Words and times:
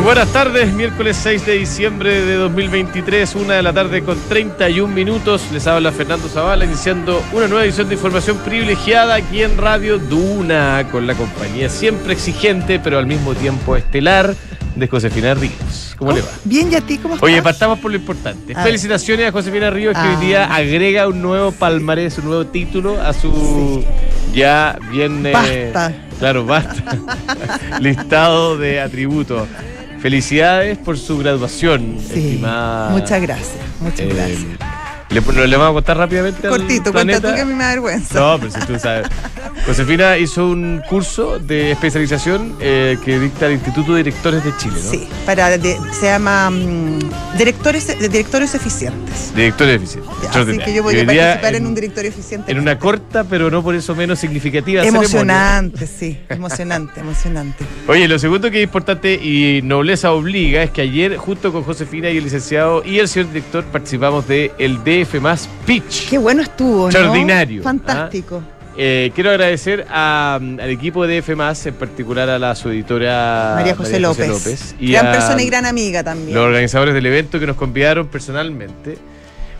Muy 0.00 0.06
buenas 0.14 0.32
tardes, 0.32 0.72
miércoles 0.72 1.14
6 1.22 1.44
de 1.44 1.52
diciembre 1.58 2.22
de 2.24 2.34
2023, 2.36 3.34
una 3.34 3.52
de 3.56 3.62
la 3.62 3.74
tarde 3.74 4.00
con 4.02 4.18
31 4.30 4.88
minutos. 4.94 5.42
Les 5.52 5.66
habla 5.66 5.92
Fernando 5.92 6.26
Zavala, 6.26 6.64
iniciando 6.64 7.22
una 7.34 7.46
nueva 7.48 7.66
edición 7.66 7.86
de 7.90 7.96
información 7.96 8.38
privilegiada 8.38 9.16
aquí 9.16 9.42
en 9.42 9.58
Radio 9.58 9.98
Duna, 9.98 10.86
con 10.90 11.06
la 11.06 11.14
compañía 11.14 11.68
siempre 11.68 12.14
exigente, 12.14 12.80
pero 12.80 12.98
al 12.98 13.06
mismo 13.06 13.34
tiempo 13.34 13.76
estelar, 13.76 14.34
de 14.74 14.88
Josefina 14.88 15.34
Ríos. 15.34 15.94
¿Cómo 15.98 16.12
le 16.12 16.22
va? 16.22 16.28
Bien, 16.44 16.72
¿y 16.72 16.76
a 16.76 16.80
ti 16.80 16.96
cómo 16.96 17.16
estás? 17.16 17.28
Oye, 17.28 17.42
partamos 17.42 17.78
por 17.80 17.90
lo 17.90 17.98
importante. 17.98 18.54
A 18.56 18.62
Felicitaciones 18.62 19.28
a 19.28 19.32
Josefina 19.32 19.68
Ríos, 19.68 19.92
que 19.92 20.00
Ah. 20.00 20.16
hoy 20.18 20.24
día 20.26 20.44
agrega 20.46 21.08
un 21.08 21.20
nuevo 21.20 21.52
palmarés, 21.52 22.16
un 22.16 22.24
nuevo 22.24 22.46
título 22.46 22.98
a 23.02 23.12
su 23.12 23.84
ya 24.32 24.78
bien. 24.90 25.26
eh, 25.26 25.70
Basta. 25.74 25.92
claro, 26.18 26.46
basta. 26.46 26.96
listado 27.80 28.56
de 28.56 28.80
atributos. 28.80 29.46
Felicidades 30.00 30.78
por 30.78 30.96
su 30.96 31.18
graduación, 31.18 31.96
Sí, 31.98 32.18
estimada. 32.30 32.90
muchas 32.90 33.20
gracias, 33.20 33.58
muchas 33.80 34.00
eh, 34.00 34.08
gracias. 34.14 34.69
¿Le, 35.10 35.46
le 35.48 35.56
vamos 35.56 35.70
a 35.70 35.74
contar 35.74 35.96
rápidamente? 35.98 36.48
Cortito, 36.48 36.92
cuenta 36.92 37.20
tú 37.20 37.34
que 37.34 37.40
a 37.40 37.44
mí 37.44 37.54
me 37.54 37.64
da 37.64 37.70
vergüenza. 37.70 38.18
No, 38.18 38.38
pero 38.38 38.50
si 38.52 38.60
tú 38.66 38.78
sabes. 38.78 39.06
Josefina 39.66 40.16
hizo 40.16 40.46
un 40.48 40.80
curso 40.88 41.38
de 41.38 41.72
especialización 41.72 42.56
eh, 42.60 42.96
que 43.04 43.18
dicta 43.18 43.46
el 43.46 43.52
Instituto 43.54 43.92
de 43.92 43.98
Directores 43.98 44.42
de 44.44 44.56
Chile, 44.56 44.76
¿no? 44.82 44.90
Sí, 44.90 45.08
para 45.26 45.50
de- 45.58 45.78
se 45.92 46.06
llama 46.06 46.50
mm, 46.50 46.98
directores 47.36 47.86
de 47.88 48.08
directorios 48.08 48.54
eficientes. 48.54 49.32
Directores 49.34 49.76
eficientes. 49.76 50.10
Así 50.12 50.24
Extraordinario. 50.26 50.64
que 50.66 50.74
yo 50.74 50.82
voy 50.82 50.94
Y 50.94 50.98
a 50.98 51.00
hoy 51.00 51.06
día 51.08 51.22
participar 51.24 51.54
en, 51.56 51.66
un 51.66 51.74
directorio 51.74 52.10
eficiente. 52.10 52.50
En 52.50 52.58
una 52.58 52.78
corta, 52.78 53.24
pero 53.24 53.50
no 53.50 53.62
por 53.62 53.74
eso 53.74 53.94
menos 53.94 54.18
significativa 54.18 54.80
ceremonia. 54.82 55.06
emocionante, 55.06 55.86
sí, 55.86 56.18
emocionante, 56.28 57.00
emocionante. 57.00 57.64
Oye, 57.86 58.08
lo 58.08 58.18
segundo 58.18 58.50
que 58.50 58.58
es 58.58 58.64
importante 58.64 59.14
y 59.14 59.60
nobleza 59.62 60.12
obliga 60.12 60.62
es 60.62 60.70
que 60.70 60.80
ayer, 60.82 61.16
junto 61.16 61.52
con 61.52 61.64
Josefina 61.64 62.08
y 62.10 62.16
el 62.16 62.24
licenciado 62.24 62.82
y 62.84 62.98
el 62.98 63.08
señor 63.08 63.28
director, 63.32 63.64
participamos 63.64 64.26
de 64.26 64.52
el 64.58 64.82
DF 65.04 65.20
más 65.20 65.48
Pitch. 65.66 66.08
Qué 66.08 66.18
bueno 66.18 66.42
estuvo, 66.42 66.82
¿no? 66.82 66.86
Extraordinario, 66.88 67.60
¿ah? 67.60 67.64
Fantástico. 67.64 68.42
Eh, 68.76 69.10
quiero 69.14 69.30
agradecer 69.30 69.84
a, 69.90 70.38
mm, 70.40 70.60
al 70.60 70.70
equipo 70.70 71.06
de 71.06 71.20
DF 71.20 71.34
más, 71.36 71.66
en 71.66 71.74
particular 71.74 72.30
a 72.30 72.38
la 72.38 72.54
su 72.54 72.70
editora 72.70 73.52
María 73.56 73.74
José 73.74 73.98
López. 74.00 74.74
y 74.78 74.92
Gran 74.92 75.06
a 75.08 75.12
persona 75.12 75.42
y 75.42 75.46
gran 75.46 75.66
amiga 75.66 76.02
también. 76.04 76.34
los 76.34 76.44
organizadores 76.46 76.94
del 76.94 77.04
evento 77.06 77.38
que 77.40 77.46
nos 77.46 77.56
convidaron 77.56 78.06
personalmente. 78.06 78.96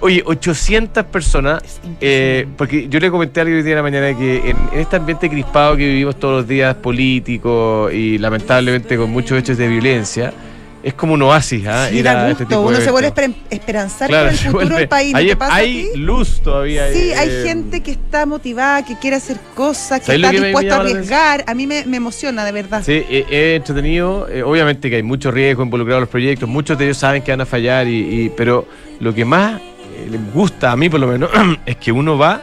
Oye, 0.02 0.22
800 0.24 1.04
personas, 1.04 1.62
eh, 2.00 2.46
porque 2.56 2.88
yo 2.88 2.98
le 3.00 3.10
comenté 3.10 3.40
a 3.40 3.42
alguien 3.42 3.58
hoy 3.58 3.62
día 3.64 3.72
en 3.72 3.76
la 3.76 3.82
mañana 3.82 4.16
que 4.16 4.36
en, 4.48 4.56
en 4.72 4.78
este 4.80 4.96
ambiente 4.96 5.28
crispado 5.28 5.76
que 5.76 5.84
vivimos 5.84 6.18
todos 6.18 6.36
los 6.38 6.48
días, 6.48 6.74
político 6.76 7.90
y 7.92 8.16
lamentablemente 8.16 8.96
con 8.96 9.10
muchos 9.10 9.38
hechos 9.38 9.58
de 9.58 9.68
violencia, 9.68 10.32
es 10.82 10.94
como 10.94 11.14
un 11.14 11.22
oasis, 11.22 11.66
¿ah? 11.66 11.88
Sí, 11.90 11.98
Ir 11.98 12.08
a 12.08 12.14
da 12.14 12.30
este 12.30 12.44
gusto. 12.44 12.56
tipo 12.56 12.70
de 12.70 12.76
Uno 12.76 12.84
se 12.84 12.90
vuelve 12.90 13.12
esper- 13.12 13.34
esperanzar 13.50 14.08
Claro, 14.08 14.26
por 14.26 14.32
el 14.32 14.38
futuro 14.44 14.60
vuelve- 14.66 14.78
del 14.78 14.88
país. 14.88 15.12
¿No 15.12 15.18
hay 15.18 15.26
te 15.28 15.36
pasa 15.36 15.52
a 15.52 15.56
hay 15.56 15.88
ti? 15.92 15.98
luz 15.98 16.40
todavía. 16.42 16.92
Sí, 16.92 17.12
hay 17.12 17.28
eh, 17.28 17.42
gente 17.46 17.82
que 17.82 17.90
está 17.92 18.24
motivada, 18.26 18.84
que 18.84 18.96
quiere 18.98 19.16
hacer 19.16 19.36
cosas, 19.54 20.00
que 20.00 20.06
¿Sabes 20.06 20.20
lo 20.20 20.26
está 20.28 20.40
que 20.40 20.46
dispuesta 20.46 20.76
a 20.76 20.80
arriesgar. 20.80 21.44
A 21.46 21.54
mí 21.54 21.66
me, 21.66 21.84
me 21.84 21.96
emociona, 21.98 22.44
de 22.44 22.52
verdad. 22.52 22.82
Sí, 22.84 23.04
eh, 23.10 23.26
es 23.30 23.56
entretenido. 23.58 24.26
eh, 24.28 24.42
obviamente 24.42 24.88
que 24.88 24.96
hay 24.96 25.02
mucho 25.02 25.30
riesgo 25.30 25.62
involucrado 25.62 25.98
en 25.98 26.02
los 26.02 26.10
proyectos. 26.10 26.48
Muchos 26.48 26.78
de 26.78 26.84
ellos 26.86 26.96
saben 26.96 27.22
que 27.22 27.30
van 27.32 27.40
a 27.42 27.46
fallar, 27.46 27.86
y, 27.86 28.24
y- 28.24 28.28
pero 28.36 28.66
lo 29.00 29.12
que 29.14 29.24
más 29.24 29.60
eh, 29.60 30.08
les 30.10 30.32
gusta 30.32 30.72
a 30.72 30.76
mí, 30.76 30.88
por 30.88 31.00
lo 31.00 31.06
menos, 31.06 31.30
es 31.66 31.76
que 31.76 31.92
uno 31.92 32.16
va 32.16 32.40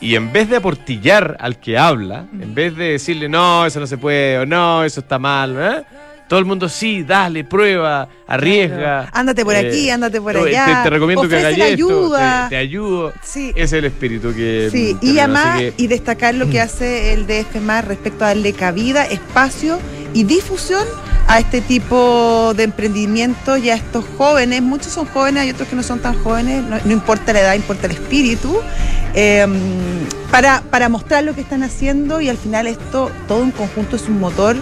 y 0.00 0.16
en 0.16 0.32
vez 0.32 0.50
de 0.50 0.56
aportillar 0.56 1.36
al 1.40 1.58
que 1.60 1.78
habla, 1.78 2.26
en 2.38 2.52
vez 2.54 2.76
de 2.76 2.90
decirle 2.92 3.28
no, 3.28 3.64
eso 3.64 3.80
no 3.80 3.86
se 3.86 3.96
puede, 3.96 4.38
o 4.38 4.44
no, 4.44 4.84
eso 4.84 5.00
está 5.00 5.18
mal, 5.18 5.56
¿eh? 5.58 5.82
Todo 6.28 6.38
el 6.38 6.44
mundo 6.44 6.68
sí, 6.68 7.02
dale, 7.02 7.44
prueba, 7.44 8.08
arriesga. 8.26 9.08
Ándate 9.12 9.44
por 9.44 9.54
eh, 9.54 9.68
aquí, 9.68 9.90
ándate 9.90 10.20
por 10.20 10.34
no, 10.34 10.44
allá. 10.44 10.66
Te, 10.78 10.82
te 10.84 10.90
recomiendo 10.90 11.28
que 11.28 11.36
hagas 11.36 11.58
la 11.58 11.68
esto, 11.68 11.74
ayuda. 11.86 12.44
te, 12.44 12.48
te 12.50 12.56
ayudo. 12.56 13.12
Sí. 13.22 13.50
Ese 13.50 13.62
es 13.62 13.72
el 13.74 13.84
espíritu 13.84 14.34
que. 14.34 14.68
Sí, 14.72 14.96
que 15.00 15.06
y 15.06 15.18
además, 15.18 15.58
que- 15.58 15.74
y 15.76 15.86
destacar 15.86 16.34
lo 16.34 16.48
que 16.48 16.60
hace 16.60 17.12
el 17.12 17.26
DF 17.26 17.60
más 17.60 17.84
respecto 17.84 18.24
a 18.24 18.28
darle 18.28 18.52
cabida, 18.52 19.04
espacio 19.04 19.78
y 20.14 20.24
difusión 20.24 20.84
a 21.26 21.38
este 21.38 21.60
tipo 21.62 22.52
de 22.54 22.64
emprendimiento 22.64 23.56
y 23.56 23.70
a 23.70 23.74
estos 23.74 24.04
jóvenes. 24.18 24.62
Muchos 24.62 24.92
son 24.92 25.06
jóvenes, 25.06 25.42
hay 25.44 25.50
otros 25.50 25.68
que 25.68 25.76
no 25.76 25.82
son 25.82 25.98
tan 26.00 26.14
jóvenes, 26.22 26.62
no, 26.62 26.76
no 26.84 26.92
importa 26.92 27.32
la 27.32 27.40
edad, 27.40 27.54
importa 27.54 27.86
el 27.86 27.92
espíritu, 27.92 28.58
eh, 29.14 29.46
para, 30.30 30.62
para 30.70 30.88
mostrar 30.88 31.24
lo 31.24 31.34
que 31.34 31.40
están 31.40 31.62
haciendo 31.62 32.20
y 32.20 32.28
al 32.28 32.36
final 32.36 32.66
esto, 32.66 33.10
todo 33.28 33.42
en 33.42 33.52
conjunto 33.52 33.96
es 33.96 34.02
un 34.08 34.20
motor 34.20 34.56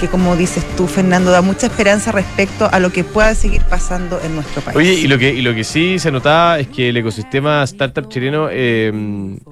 que 0.00 0.08
como 0.08 0.36
dices 0.36 0.64
tú, 0.76 0.86
Fernando, 0.86 1.30
da 1.30 1.40
mucha 1.42 1.66
esperanza 1.66 2.12
respecto 2.12 2.68
a 2.70 2.78
lo 2.80 2.90
que 2.90 3.04
pueda 3.04 3.34
seguir 3.34 3.62
pasando 3.62 4.20
en 4.24 4.34
nuestro 4.34 4.62
país. 4.62 4.76
Oye, 4.76 4.94
y 4.94 5.06
lo 5.06 5.18
que 5.18 5.32
y 5.32 5.42
lo 5.42 5.54
que 5.54 5.64
sí 5.64 5.98
se 5.98 6.10
notaba 6.10 6.58
es 6.58 6.68
que 6.68 6.88
el 6.90 6.96
ecosistema 6.96 7.62
startup 7.64 8.08
chileno, 8.08 8.48
eh, 8.50 8.92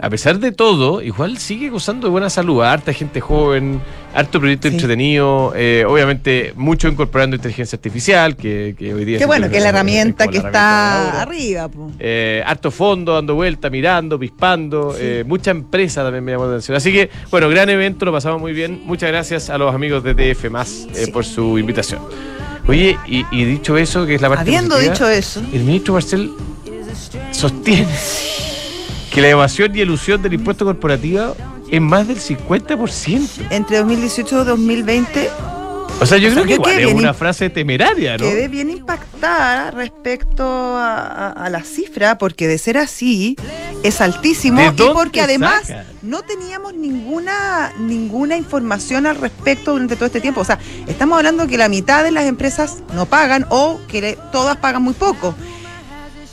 a 0.01 0.11
pesar 0.11 0.39
de 0.39 0.53
todo, 0.53 1.03
igual 1.03 1.39
sigue 1.39 1.69
gozando 1.71 2.07
de 2.07 2.11
buena 2.11 2.31
salud. 2.31 2.63
Harta 2.63 2.93
gente 2.93 3.21
joven, 3.21 3.81
harto 4.15 4.39
proyecto 4.41 4.69
Sí. 4.69 4.75
entretenido, 4.75 5.53
eh, 5.57 5.85
obviamente 5.89 6.53
mucho 6.57 6.89
incorporando 6.89 7.37
inteligencia 7.37 7.77
artificial, 7.77 8.37
que, 8.37 8.75
que 8.79 8.95
hoy 8.95 9.05
día... 9.05 9.19
Qué 9.19 9.27
bueno, 9.27 9.49
que 9.51 9.57
es 9.57 9.63
la 9.63 9.71
herramienta 9.71 10.29
que 10.29 10.39
la 10.39 10.47
está 10.47 11.23
arriba. 11.23 11.69
po. 11.69 11.91
Eh, 11.99 12.43
harto 12.47 12.71
fondo, 12.71 13.15
dando 13.15 13.35
vuelta, 13.35 13.71
mirando, 13.71 14.19
pispando. 14.19 14.95
Sí. 14.97 15.23
mucha 15.27 15.51
empresa 15.51 16.03
también 16.03 16.25
me 16.25 16.33
llamó 16.33 16.45
la 16.45 16.51
atención. 16.53 16.77
Así 16.77 16.93
que, 16.93 17.11
bueno, 17.31 17.49
gran 17.49 17.69
evento, 17.71 18.05
lo 18.05 18.13
pasamos 18.13 18.41
muy 18.41 18.53
bien. 18.53 18.83
Muchas 18.85 19.11
gracias 19.11 19.51
a 19.51 19.59
los 19.59 19.75
amigos 19.75 20.03
de 20.05 20.15
DF 20.35 20.51
más 20.51 20.87
eh, 20.95 21.05
Sí. 21.07 21.11
por 21.11 21.25
su 21.25 21.59
invitación. 21.59 22.01
Oye, 22.69 22.97
y, 23.07 23.25
y 23.33 23.45
dicho 23.45 23.77
eso, 23.77 24.07
que 24.07 24.15
es 24.15 24.21
la 24.23 24.29
parte 24.29 24.43
Habiendo 24.43 24.79
dicho 24.79 25.09
eso, 25.09 25.41
el 25.53 25.65
ministro 25.65 25.95
Marcel 25.95 26.31
sostiene 27.33 27.89
que 29.13 29.21
la 29.21 29.29
evasión 29.31 29.75
y 29.77 29.81
elusión 29.81 30.23
del 30.23 30.35
impuesto 30.35 30.65
corporativo 30.65 31.37
es 31.71 31.81
más 31.81 32.07
del 32.07 32.19
50%. 32.19 33.47
entre 33.51 33.79
2018 33.79 34.43
y 34.43 34.45
2020 34.45 35.31
O 36.01 36.07
sea, 36.07 36.19
yo 36.19 36.31
O 36.31 36.33
sea, 36.35 36.43
creo 36.43 36.45
que 36.45 36.51
yo 36.51 36.55
igual 36.57 36.75
quedé 36.77 36.89
es 36.89 36.95
una 36.95 37.15
frase 37.15 37.49
temeraria, 37.49 38.17
¿no? 38.19 38.25
quedé 38.25 38.49
bien 38.49 38.71
impactada 38.71 39.71
respecto 39.71 40.43
a, 40.45 40.97
a- 40.97 41.31
a 41.31 41.49
la 41.51 41.63
cifra, 41.63 42.19
porque 42.19 42.49
de 42.49 42.59
ser 42.59 42.77
así 42.77 43.37
es 43.85 44.01
altísimo 44.01 44.61
¿De 44.61 44.67
y 44.85 44.89
porque 44.93 45.21
además 45.21 45.63
sacan? 45.69 45.87
no 46.03 46.23
teníamos 46.23 46.75
ninguna, 46.75 47.73
ninguna 47.79 48.37
información 48.37 49.07
al 49.07 49.17
respecto 49.17 49.73
durante 49.73 49.95
todo 49.95 50.07
este 50.07 50.21
tiempo. 50.21 50.41
O 50.41 50.45
sea, 50.45 50.59
estamos 50.89 51.19
hablando 51.19 51.47
que 51.47 51.57
la 51.57 51.69
mitad 51.69 52.03
de 52.03 52.11
las 52.11 52.25
empresas 52.25 52.79
no 52.95 53.07
pagan 53.07 53.47
o 53.51 53.81
que 53.87 54.01
le- 54.01 54.19
todas 54.33 54.57
pagan 54.57 54.83
muy 54.83 54.95
poco. 54.95 55.37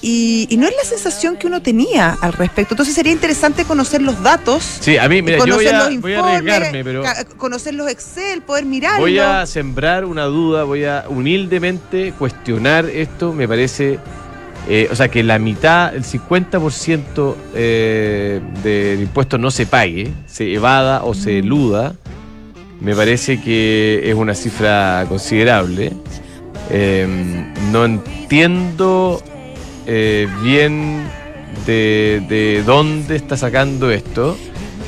Y, 0.01 0.47
y 0.49 0.55
no 0.55 0.65
es 0.65 0.73
la 0.77 0.83
sensación 0.83 1.35
que 1.35 1.47
uno 1.47 1.61
tenía 1.61 2.17
al 2.21 2.31
respecto. 2.33 2.73
Entonces 2.73 2.95
sería 2.95 3.11
interesante 3.11 3.65
conocer 3.65 4.01
los 4.01 4.21
datos. 4.23 4.63
Sí, 4.79 4.97
a 4.97 5.09
mí, 5.09 5.21
mira, 5.21 5.39
yo 5.39 5.55
voy 5.55 5.65
conocer 5.65 5.75
a, 5.75 5.89
los 5.89 6.01
voy 6.01 6.13
a 6.13 6.17
informes, 6.17 6.53
arriesgarme, 6.53 6.83
pero 6.83 7.03
conocer 7.37 7.73
los 7.73 7.89
Excel, 7.89 8.41
poder 8.41 8.65
mirarlo. 8.65 9.01
voy 9.01 9.19
a 9.19 9.45
sembrar 9.45 10.05
una 10.05 10.25
duda, 10.25 10.63
voy 10.63 10.85
a 10.85 11.05
humildemente 11.09 12.13
cuestionar 12.17 12.85
esto. 12.85 13.33
Me 13.33 13.45
parece, 13.45 13.99
eh, 14.69 14.87
o 14.89 14.95
sea, 14.95 15.09
que 15.09 15.21
la 15.21 15.37
mitad, 15.37 15.93
el 15.93 16.05
50% 16.05 17.35
eh, 17.55 18.41
del 18.63 19.01
impuesto 19.01 19.37
no 19.37 19.51
se 19.51 19.65
pague, 19.65 20.13
se 20.27 20.53
evada 20.53 21.03
o 21.03 21.13
se 21.13 21.39
eluda. 21.39 21.93
Me 22.79 22.95
parece 22.95 23.41
que 23.41 24.01
es 24.05 24.15
una 24.15 24.33
cifra 24.33 25.05
considerable. 25.09 25.91
Eh, 26.69 27.05
no 27.73 27.83
entiendo 27.83 29.21
eh, 29.91 30.27
bien 30.43 31.01
de, 31.65 32.21
de 32.29 32.63
dónde 32.63 33.15
está 33.15 33.35
sacando 33.37 33.89
esto. 33.89 34.37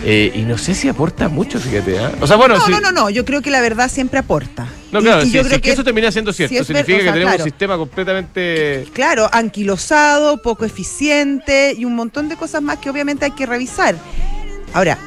eh, 0.05 0.31
y 0.33 0.39
no 0.43 0.57
sé 0.57 0.73
si 0.75 0.87
aporta 0.89 1.27
mucho, 1.27 1.59
fíjate. 1.59 1.99
¿ah? 1.99 2.11
O 2.21 2.27
sea, 2.27 2.35
bueno, 2.37 2.55
no, 2.57 2.65
si- 2.65 2.71
no, 2.71 2.79
no, 2.81 2.91
no, 2.91 3.09
yo 3.09 3.25
creo 3.25 3.41
que 3.41 3.49
la 3.51 3.61
verdad 3.61 3.89
siempre 3.89 4.19
aporta. 4.19 4.67
no, 4.91 4.99
claro, 4.99 5.23
y 5.23 5.31
yo 5.31 5.41
si 5.41 5.47
creo 5.47 5.57
es 5.57 5.61
que 5.61 5.71
eso 5.71 5.83
termina 5.83 6.11
siendo 6.11 6.31
cierto, 6.33 6.53
si 6.53 6.59
es 6.59 6.67
ver- 6.67 6.77
significa 6.77 6.97
sea, 7.03 7.05
que 7.07 7.13
tenemos 7.13 7.33
claro. 7.33 7.43
un 7.43 7.49
sistema 7.51 7.77
completamente... 7.77 8.87
Claro, 8.93 9.29
anquilosado, 9.31 10.41
poco 10.41 10.65
eficiente 10.65 11.75
y 11.77 11.85
un 11.85 11.95
montón 11.95 12.29
de 12.29 12.35
cosas 12.35 12.61
más 12.61 12.77
que 12.77 12.89
obviamente 12.89 13.25
hay 13.25 13.31
que 13.31 13.45
revisar. 13.45 13.95
Ahora, 14.73 14.97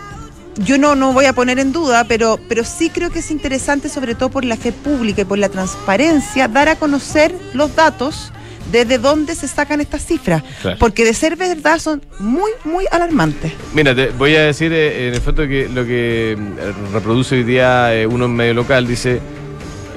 yo 0.59 0.79
no, 0.79 0.95
no 0.95 1.13
voy 1.13 1.25
a 1.25 1.33
poner 1.33 1.59
en 1.59 1.73
duda, 1.73 2.05
pero, 2.05 2.39
pero 2.49 2.63
sí 2.65 2.89
creo 2.91 3.11
que 3.11 3.19
es 3.19 3.31
interesante, 3.33 3.89
sobre 3.89 4.15
todo 4.15 4.29
por 4.29 4.45
la 4.45 4.57
fe 4.57 4.71
pública 4.71 5.23
y 5.23 5.25
por 5.25 5.39
la 5.39 5.49
transparencia, 5.49 6.47
dar 6.47 6.69
a 6.69 6.77
conocer 6.77 7.35
los 7.53 7.75
datos 7.75 8.31
¿Desde 8.71 8.99
dónde 8.99 9.35
se 9.35 9.49
sacan 9.49 9.81
estas 9.81 10.05
cifras? 10.05 10.43
Claro. 10.63 10.79
Porque 10.79 11.05
de 11.05 11.15
ser 11.15 11.37
verdad 11.37 11.79
son 11.79 12.03
muy, 12.19 12.51
muy 12.65 12.87
alarmantes. 12.91 13.53
Mira, 13.73 13.95
te 13.95 14.09
voy 14.09 14.35
a 14.37 14.43
decir 14.43 14.73
eh, 14.73 15.09
en 15.09 15.15
el 15.15 15.21
fondo 15.21 15.47
que 15.47 15.69
lo 15.69 15.85
que 15.85 16.37
mm, 16.39 16.95
reproduce 16.95 17.37
hoy 17.37 17.45
día 17.45 17.95
eh, 17.95 18.07
uno 18.07 18.25
en 18.27 18.35
medio 18.35 18.55
local 18.55 18.87
dice 18.87 19.21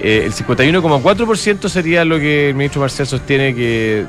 eh, 0.01 0.23
el 0.25 0.33
51,4% 0.33 1.69
sería 1.69 2.05
lo 2.05 2.19
que 2.19 2.49
el 2.49 2.55
ministro 2.55 2.81
Marcel 2.81 3.07
sostiene 3.07 3.55
que 3.55 4.05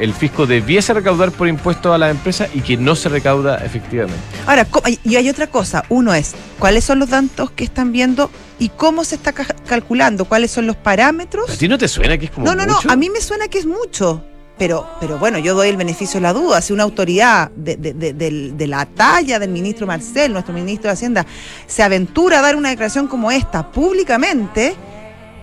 el 0.00 0.14
fisco 0.14 0.46
debiese 0.46 0.94
recaudar 0.94 1.30
por 1.32 1.48
impuestos 1.48 1.94
a 1.94 1.98
las 1.98 2.10
empresas 2.10 2.48
y 2.54 2.60
que 2.60 2.76
no 2.76 2.94
se 2.96 3.08
recauda 3.08 3.56
efectivamente. 3.64 4.20
Ahora, 4.46 4.66
y 5.04 5.16
hay 5.16 5.28
otra 5.28 5.46
cosa. 5.48 5.84
Uno 5.88 6.14
es, 6.14 6.32
¿cuáles 6.58 6.84
son 6.84 6.98
los 6.98 7.10
datos 7.10 7.50
que 7.50 7.64
están 7.64 7.92
viendo 7.92 8.30
y 8.58 8.68
cómo 8.70 9.04
se 9.04 9.16
está 9.16 9.32
ca- 9.32 9.54
calculando? 9.66 10.24
¿Cuáles 10.24 10.50
son 10.50 10.66
los 10.66 10.76
parámetros? 10.76 11.50
¿A 11.50 11.56
ti 11.56 11.68
no 11.68 11.78
te 11.78 11.88
suena 11.88 12.16
que 12.18 12.26
es 12.26 12.30
como 12.30 12.46
No, 12.46 12.54
no, 12.54 12.64
mucho? 12.66 12.86
no, 12.88 12.92
a 12.92 12.96
mí 12.96 13.10
me 13.10 13.20
suena 13.20 13.48
que 13.48 13.58
es 13.58 13.66
mucho. 13.66 14.24
Pero, 14.58 14.86
pero 15.00 15.18
bueno, 15.18 15.38
yo 15.38 15.54
doy 15.54 15.70
el 15.70 15.76
beneficio 15.76 16.20
de 16.20 16.22
la 16.22 16.32
duda. 16.32 16.60
Si 16.60 16.72
una 16.72 16.82
autoridad 16.84 17.50
de, 17.56 17.76
de- 17.76 17.94
de- 17.94 18.52
de 18.52 18.66
la 18.66 18.86
talla 18.86 19.38
del 19.38 19.50
ministro 19.50 19.86
Marcel, 19.86 20.32
nuestro 20.32 20.54
ministro 20.54 20.88
de 20.88 20.92
Hacienda, 20.92 21.26
se 21.66 21.82
aventura 21.82 22.38
a 22.38 22.42
dar 22.42 22.54
una 22.54 22.68
declaración 22.68 23.08
como 23.08 23.30
esta 23.32 23.72
públicamente, 23.72 24.74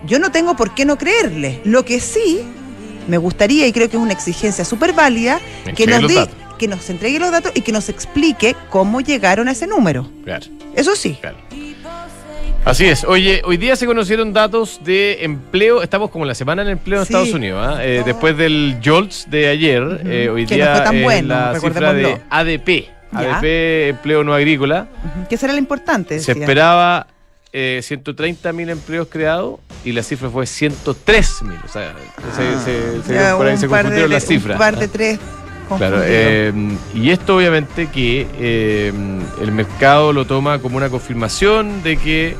yo 0.05 0.19
no 0.19 0.31
tengo 0.31 0.55
por 0.55 0.73
qué 0.73 0.85
no 0.85 0.97
creerle. 0.97 1.59
Lo 1.65 1.83
que 1.83 1.99
sí 1.99 2.41
me 3.09 3.17
gustaría, 3.17 3.67
y 3.67 3.71
creo 3.73 3.89
que 3.89 3.97
es 3.97 4.01
una 4.03 4.13
exigencia 4.13 4.63
súper 4.65 4.93
válida, 4.93 5.39
que 5.75 5.85
nos, 5.87 6.13
datos. 6.13 6.35
que 6.57 6.67
nos 6.67 6.89
entregue 6.89 7.19
los 7.19 7.31
datos 7.31 7.51
y 7.55 7.61
que 7.61 7.71
nos 7.71 7.89
explique 7.89 8.55
cómo 8.69 9.01
llegaron 9.01 9.47
a 9.47 9.51
ese 9.51 9.67
número. 9.67 10.09
Claro, 10.23 10.45
Eso 10.75 10.95
sí. 10.95 11.17
claro. 11.19 11.37
Así 12.65 12.85
es. 12.85 13.03
Oye, 13.05 13.41
hoy 13.45 13.57
día 13.57 13.75
se 13.77 13.85
conocieron 13.85 14.33
datos 14.33 14.81
de 14.83 15.23
empleo. 15.23 15.81
Estamos 15.81 16.11
como 16.11 16.25
la 16.25 16.35
semana 16.35 16.61
en 16.61 16.67
empleo 16.69 16.99
en 16.99 17.05
Sí. 17.05 17.13
Estados 17.13 17.33
Unidos. 17.33 17.65
¿ah? 17.67 17.83
Eh, 17.83 18.03
después 18.05 18.37
del 18.37 18.77
JOLTS 18.83 19.29
de 19.31 19.47
ayer, 19.47 20.01
eh, 20.05 20.29
hoy 20.29 20.45
Que 20.45 20.55
día 20.55 20.65
no 20.65 20.75
fue 20.75 20.83
tan 20.83 21.03
bueno, 21.03 21.27
la 21.29 21.59
cifra 21.59 21.93
de. 21.93 22.21
ADP. 22.29 22.89
Ya. 23.13 23.37
ADP, 23.37 23.89
empleo 23.89 24.23
no 24.23 24.33
agrícola. 24.33 24.87
Ujú. 25.03 25.27
¿Qué 25.29 25.37
será 25.37 25.53
lo 25.53 25.59
importante? 25.59 26.19
Se 26.19 26.33
esperaba 26.33 27.07
eh, 27.53 27.79
130 27.83 28.53
mil 28.53 28.69
empleos 28.69 29.07
creados 29.09 29.59
y 29.83 29.91
la 29.93 30.03
cifra 30.03 30.29
fue 30.29 30.45
103 30.45 31.41
mil. 31.43 31.57
O 31.65 31.67
sea, 31.67 31.93
se, 32.35 32.59
se- 32.63 33.03
se- 33.03 33.13
Ya, 33.13 33.35
por 33.37 33.47
ahí 33.47 33.57
se 33.57 33.63
de- 33.63 33.67
confundieron 33.69 34.11
las 34.11 34.23
un 34.23 34.29
cifras. 34.29 34.57
par 34.57 34.77
de 34.77 34.87
tres. 34.87 35.19
Claro, 35.77 36.01
eh, 36.03 36.51
y 36.95 37.11
esto 37.11 37.35
obviamente 37.37 37.87
que 37.93 38.25
eh, 38.39 38.91
el 39.39 39.51
mercado 39.51 40.13
lo 40.13 40.25
toma 40.25 40.57
como 40.59 40.77
una 40.77 40.89
confirmación 40.89 41.83
de 41.83 41.95
que 41.97 42.35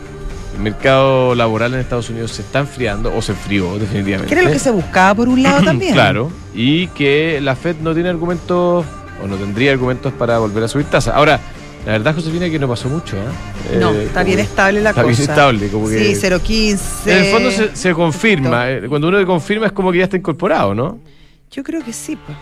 el 0.55 0.59
mercado 0.63 1.35
laboral 1.35 1.75
en 1.75 1.79
Estados 1.79 2.09
Unidos 2.09 2.31
se 2.31 2.41
está 2.41 2.59
enfriando 2.59 3.15
o 3.15 3.21
se 3.21 3.33
enfrió 3.33 3.77
definitivamente. 3.77 4.27
que 4.33 4.33
era 4.39 4.47
lo 4.47 4.51
que 4.53 4.57
se 4.57 4.71
buscaba 4.71 5.13
por 5.13 5.29
un 5.29 5.43
lado 5.43 5.61
también. 5.63 5.93
Claro, 5.93 6.31
y 6.55 6.87
que 6.87 7.39
la 7.39 7.55
Fed 7.55 7.75
no 7.81 7.93
tiene 7.93 8.09
argumentos 8.09 8.83
o 9.23 9.27
no 9.27 9.35
tendría 9.35 9.71
argumentos 9.73 10.11
para 10.13 10.39
volver 10.39 10.63
a 10.63 10.67
subir 10.67 10.87
tasas. 10.87 11.13
Ahora, 11.13 11.39
la 11.85 11.93
verdad, 11.93 12.13
Josefina, 12.15 12.49
que 12.49 12.59
no 12.59 12.67
pasó 12.67 12.89
mucho. 12.89 13.17
¿eh? 13.17 13.77
No, 13.79 13.91
Eh, 13.93 14.03
está 14.05 14.23
bien 14.23 14.39
estable 14.39 14.81
la 14.81 14.89
está 14.91 15.03
cosa. 15.03 15.17
bien 15.17 15.29
estable, 15.29 15.67
como 15.69 15.87
que... 15.89 16.15
Sí, 16.15 16.27
0.15. 16.27 17.11
En 17.11 17.17
el 17.17 17.31
fondo 17.31 17.51
se, 17.51 17.75
se 17.75 17.93
confirma. 17.93 18.69
eh, 18.69 18.83
Cuando 18.89 19.07
uno 19.07 19.25
confirma 19.25 19.65
es 19.67 19.71
como 19.71 19.91
que 19.91 19.99
ya 19.99 20.03
está 20.05 20.17
incorporado, 20.17 20.75
¿no? 20.75 20.99
Yo 21.51 21.63
creo 21.63 21.83
que 21.83 21.93
sí, 21.93 22.15
pues. 22.25 22.37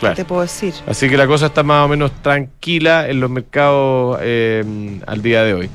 Claro. 0.00 0.14
Te 0.16 0.24
puedo 0.24 0.40
decir. 0.42 0.72
Así 0.86 1.08
que 1.10 1.16
la 1.16 1.26
cosa 1.26 1.46
está 1.46 1.62
más 1.62 1.84
o 1.84 1.88
menos 1.88 2.10
tranquila 2.22 3.06
en 3.08 3.20
los 3.20 3.28
mercados 3.30 4.18
eh, 4.22 4.64
al 5.06 5.20
día 5.22 5.42
de 5.44 5.54
hoy. 5.54 5.70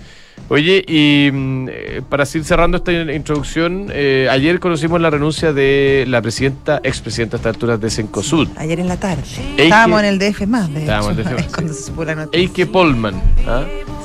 Oye, 0.47 0.83
y 0.87 1.31
mm, 1.33 1.67
eh, 1.71 2.01
para 2.07 2.25
seguir 2.25 2.45
cerrando 2.45 2.77
esta 2.77 2.91
in- 2.91 3.09
introducción, 3.09 3.87
eh, 3.91 4.27
ayer 4.29 4.59
conocimos 4.59 5.01
la 5.01 5.09
renuncia 5.09 5.53
de 5.53 6.05
la 6.07 6.21
presidenta, 6.21 6.79
expresidenta 6.83 7.37
a 7.37 7.39
estas 7.39 7.55
alturas 7.55 7.81
de 7.81 7.89
Cencosud, 7.89 8.47
Ayer 8.57 8.79
en 8.79 8.87
la 8.87 8.97
tarde. 8.97 9.23
Eike- 9.57 9.63
Estábamos 9.63 9.99
en 10.01 10.05
el 10.05 10.19
DF 10.19 10.45
más, 10.47 10.71
de 10.71 10.81
Estábamos 10.81 11.13
en 11.13 11.19
el 11.19 11.23
DF+, 11.25 11.39
es 11.39 11.45
cuando 11.53 11.73
se 11.73 11.83
supo 11.83 12.05
la 12.05 12.15
noticia. 12.15 12.39
Eike 12.39 12.65
Polman. 12.67 13.15
¿ah? 13.47 13.63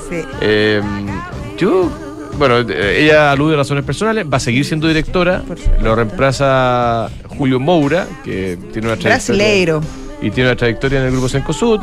Sí. 0.09 0.17
Eh, 0.41 0.81
yo, 1.59 1.91
bueno, 2.39 2.61
eh, 2.61 3.03
ella 3.05 3.33
alude 3.33 3.53
a 3.55 3.59
razones 3.59 3.85
personales, 3.85 4.25
va 4.33 4.39
a 4.39 4.41
seguir 4.41 4.65
siendo 4.65 4.89
directora, 4.89 5.43
lo 5.83 5.95
reemplaza 5.95 7.11
Julio 7.29 7.61
Moura, 7.61 8.07
que 8.25 8.57
tiene 8.73 8.89
una 8.89 8.97
trayectoria, 8.97 9.11
Brasileiro. 9.17 9.83
y 10.23 10.31
tiene 10.31 10.49
una 10.49 10.57
trayectoria 10.57 11.01
en 11.01 11.05
el 11.07 11.13
grupo 11.13 11.29
Cencosud. 11.29 11.81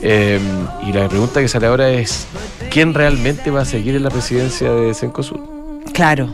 Eh, 0.00 0.38
y 0.86 0.92
la 0.92 1.08
pregunta 1.08 1.40
que 1.40 1.48
sale 1.48 1.66
ahora 1.66 1.90
es, 1.90 2.26
¿quién 2.70 2.94
realmente 2.94 3.50
va 3.50 3.62
a 3.62 3.64
seguir 3.64 3.96
en 3.96 4.02
la 4.04 4.10
presidencia 4.10 4.70
de 4.72 4.94
Cencosud? 4.94 5.38
Claro. 5.92 6.28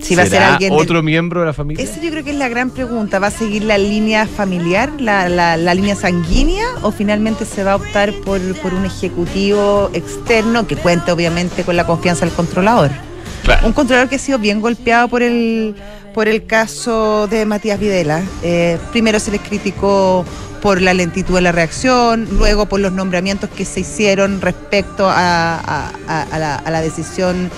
Si 0.00 0.14
va 0.14 0.22
a 0.22 0.26
ser 0.26 0.34
¿Será 0.34 0.52
alguien. 0.54 0.70
del- 0.72 0.80
otro 0.80 1.02
miembro 1.02 1.40
de 1.40 1.46
la 1.46 1.52
familia? 1.54 1.82
Esa 1.82 1.98
yo 2.00 2.10
creo 2.10 2.22
que 2.24 2.30
es 2.30 2.36
la 2.36 2.48
gran 2.48 2.70
pregunta. 2.70 3.18
¿Va 3.18 3.28
a 3.28 3.30
seguir 3.30 3.64
la 3.64 3.78
línea 3.78 4.26
familiar, 4.26 4.90
la, 4.98 5.28
la- 5.30 5.56
la 5.56 5.74
línea 5.74 5.94
sanguínea, 5.96 6.66
o 6.82 6.90
finalmente 6.90 7.44
se 7.46 7.64
va 7.64 7.72
a 7.72 7.76
optar 7.76 8.12
por, 8.24 8.40
por 8.60 8.74
un 8.74 8.84
ejecutivo 8.84 9.90
externo 9.94 10.66
que 10.66 10.76
cuente 10.76 11.10
obviamente 11.10 11.62
con 11.64 11.76
la 11.76 11.86
confianza 11.86 12.26
del 12.26 12.34
controlador? 12.34 12.90
Claro. 13.44 13.66
Un 13.66 13.72
controlador 13.72 14.08
que 14.10 14.16
ha 14.16 14.18
sido 14.18 14.38
bien 14.38 14.60
golpeado 14.60 15.08
por 15.08 15.22
el, 15.22 15.74
por 16.14 16.28
el 16.28 16.46
caso 16.46 17.26
de 17.26 17.44
Matías 17.44 17.78
Videla. 17.78 18.22
Eh, 18.42 18.78
primero 18.92 19.18
se 19.18 19.32
les 19.32 19.40
criticó 19.40 20.24
por 20.62 20.80
la 20.80 20.94
lentitud 20.94 21.34
de 21.34 21.42
la 21.42 21.52
reacción, 21.52 22.26
luego 22.38 22.66
por 22.66 22.80
los 22.80 22.92
nombramientos 22.92 23.50
que 23.50 23.66
se 23.66 23.80
hicieron 23.80 24.40
respecto 24.40 25.06
a, 25.06 25.92
la, 26.06 26.80
decisión 26.80 27.50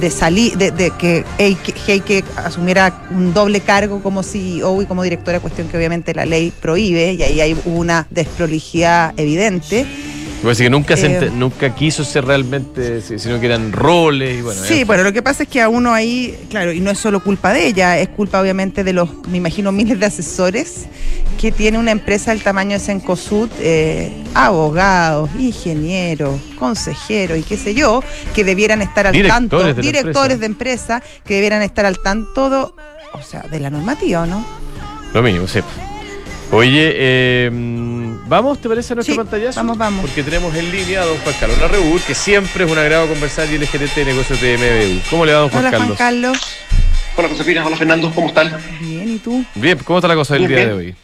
de 0.00 0.10
salir, 0.10 0.56
de, 0.56 0.70
de 0.70 0.90
que 0.92 1.26
Heike 1.38 2.24
asumiera 2.36 3.02
un 3.10 3.34
doble 3.34 3.60
cargo 3.60 4.02
como 4.02 4.22
CEO 4.22 4.80
y 4.80 4.86
como 4.86 5.02
directora, 5.02 5.40
cuestión 5.40 5.68
que 5.68 5.76
obviamente 5.76 6.14
la 6.14 6.24
ley 6.24 6.54
prohíbe, 6.58 7.12
y 7.12 7.22
ahí 7.22 7.40
hay 7.42 7.60
una 7.66 8.06
desprolijidad 8.08 9.12
evidente. 9.18 9.86
Parece 10.44 10.62
que 10.64 10.70
nunca, 10.70 10.94
Eh, 10.94 11.30
nunca 11.34 11.74
quiso 11.74 12.04
ser 12.04 12.24
realmente, 12.24 13.00
si- 13.00 13.18
sino 13.18 13.40
que 13.40 13.46
eran 13.46 13.72
roles 13.72 14.38
y 14.38 14.42
bueno. 14.42 14.60
Sí, 14.62 14.80
en 14.82 14.86
bueno, 14.86 15.02
lo 15.02 15.12
que 15.12 15.22
pasa 15.22 15.42
es 15.44 15.48
que 15.48 15.60
a 15.60 15.68
uno 15.68 15.92
ahí, 15.92 16.38
claro, 16.50 16.72
y 16.72 16.80
no 16.80 16.90
es 16.90 16.98
solo 16.98 17.22
culpa 17.22 17.52
de 17.52 17.66
ella, 17.66 17.98
es 17.98 18.08
culpa 18.10 18.40
obviamente 18.40 18.84
de 18.84 18.92
los, 18.92 19.08
me 19.28 19.38
imagino, 19.38 19.72
miles 19.72 19.98
de 19.98 20.06
asesores 20.06 20.86
que 21.40 21.50
tiene 21.50 21.78
una 21.78 21.90
empresa 21.90 22.30
del 22.30 22.42
tamaño 22.42 22.72
de 22.72 22.80
Cencosud, 22.80 23.48
eh, 23.60 24.12
abogados, 24.34 25.30
ingenieros, 25.38 26.40
consejeros 26.58 27.38
y 27.38 27.42
qué 27.42 27.56
sé 27.56 27.74
yo, 27.74 28.02
que 28.34 28.44
debieran 28.44 28.82
estar 28.82 29.06
al 29.06 29.12
Directores 29.12 29.50
tanto, 29.50 29.74
de 29.74 29.74
directores 29.82 30.40
de 30.40 30.46
empresa, 30.46 31.02
que 31.24 31.34
debieran 31.34 31.62
estar 31.62 31.86
al 31.86 31.98
tanto, 32.00 32.50
de- 32.50 32.56
o 33.12 33.22
sea, 33.22 33.42
de 33.50 33.60
la 33.60 33.70
normativa, 33.70 34.22
¿o 34.22 34.26
¿no? 34.26 34.44
Lo 35.12 35.22
mismo, 35.22 35.46
sí. 35.48 35.60
Oye, 36.52 36.92
eh, 36.94 37.50
vamos, 38.26 38.58
¿te 38.60 38.68
parece 38.68 38.92
a 38.92 38.96
nuestra 38.96 39.12
Sí, 39.14 39.18
pantalla? 39.18 39.50
vamos, 39.56 39.78
vamos. 39.78 40.00
Porque 40.02 40.22
tenemos 40.22 40.54
en 40.54 40.70
línea 40.70 41.02
a 41.02 41.06
don 41.06 41.16
Juan 41.18 41.34
Carlos 41.38 41.58
Larrebur, 41.60 42.00
que 42.02 42.14
siempre 42.14 42.64
es 42.64 42.70
un 42.70 42.78
agrado 42.78 43.08
conversar 43.08 43.48
y 43.50 43.56
es 43.56 43.70
gerente 43.70 44.00
de 44.00 44.06
negocios 44.06 44.40
de 44.40 44.56
MBU. 44.58 45.00
¿Cómo 45.10 45.24
le 45.26 45.32
va, 45.32 45.40
don 45.40 45.48
Juan 45.50 45.62
Hola, 45.62 45.70
Carlos? 45.70 45.86
Juan 45.86 45.98
Carlos. 45.98 46.38
Hola 47.16 47.28
Josefina, 47.28 47.64
hola 47.66 47.76
Fernando, 47.76 48.10
¿cómo 48.12 48.26
están? 48.28 48.56
Bien, 48.80 49.14
¿y 49.14 49.18
tú? 49.18 49.44
Bien, 49.54 49.78
¿cómo 49.84 49.98
está 50.00 50.08
la 50.08 50.16
cosa 50.16 50.34
del 50.34 50.48
día 50.48 50.56
bien. 50.56 50.68
de 50.68 50.74
hoy? 50.74 50.94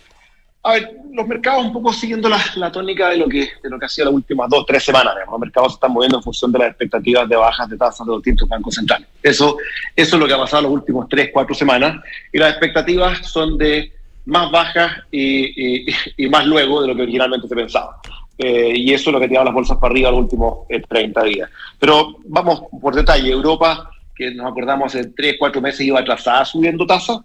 A 0.62 0.72
ver, 0.74 0.90
los 1.12 1.26
mercados 1.26 1.64
un 1.64 1.72
poco 1.72 1.90
siguiendo 1.92 2.28
la, 2.28 2.38
la 2.56 2.70
tónica 2.70 3.08
de 3.10 3.16
lo 3.16 3.28
que 3.28 3.48
de 3.62 3.70
lo 3.70 3.78
que 3.78 3.86
ha 3.86 3.88
sido 3.88 4.06
las 4.06 4.14
últimas 4.14 4.50
dos, 4.50 4.66
tres 4.66 4.82
semanas. 4.84 5.14
digamos. 5.14 5.32
Los 5.32 5.40
mercados 5.40 5.72
se 5.72 5.76
están 5.76 5.92
moviendo 5.92 6.18
en 6.18 6.22
función 6.22 6.52
de 6.52 6.58
las 6.58 6.68
expectativas 6.68 7.28
de 7.28 7.36
bajas 7.36 7.70
de 7.70 7.76
tasas 7.78 8.04
de 8.06 8.12
los 8.12 8.22
distintos 8.22 8.46
bancos 8.48 8.74
centrales. 8.74 9.06
Eso, 9.22 9.56
eso 9.96 10.16
es 10.16 10.20
lo 10.20 10.26
que 10.26 10.34
ha 10.34 10.38
pasado 10.38 10.62
las 10.64 10.70
últimas 10.72 11.06
tres, 11.08 11.30
cuatro 11.32 11.54
semanas. 11.54 12.02
Y 12.32 12.38
las 12.38 12.50
expectativas 12.50 13.18
son 13.26 13.56
de 13.56 13.90
más 14.26 14.50
bajas 14.50 14.92
y, 15.10 15.86
más 16.28 16.46
luego 16.46 16.82
de 16.82 16.88
lo 16.88 16.96
que 16.96 17.02
originalmente 17.02 17.48
se 17.48 17.54
pensaba. 17.54 18.00
Eh, 18.38 18.72
y 18.74 18.92
eso 18.92 19.10
es 19.10 19.14
lo 19.14 19.20
que 19.20 19.28
tiraba 19.28 19.46
las 19.46 19.54
bolsas 19.54 19.76
para 19.78 19.92
arriba 19.92 20.10
los 20.10 20.20
últimos 20.20 20.60
eh, 20.68 20.80
30 20.80 21.22
días. 21.24 21.50
Pero 21.78 22.16
vamos 22.24 22.62
por 22.80 22.94
detalle. 22.94 23.30
Europa, 23.30 23.90
que 24.14 24.30
nos 24.30 24.50
acordamos 24.50 24.94
hace 24.94 25.08
tres, 25.08 25.36
cuatro 25.38 25.60
meses, 25.60 25.80
iba 25.82 26.00
atrasada 26.00 26.44
subiendo 26.44 26.86
tasas 26.86 27.20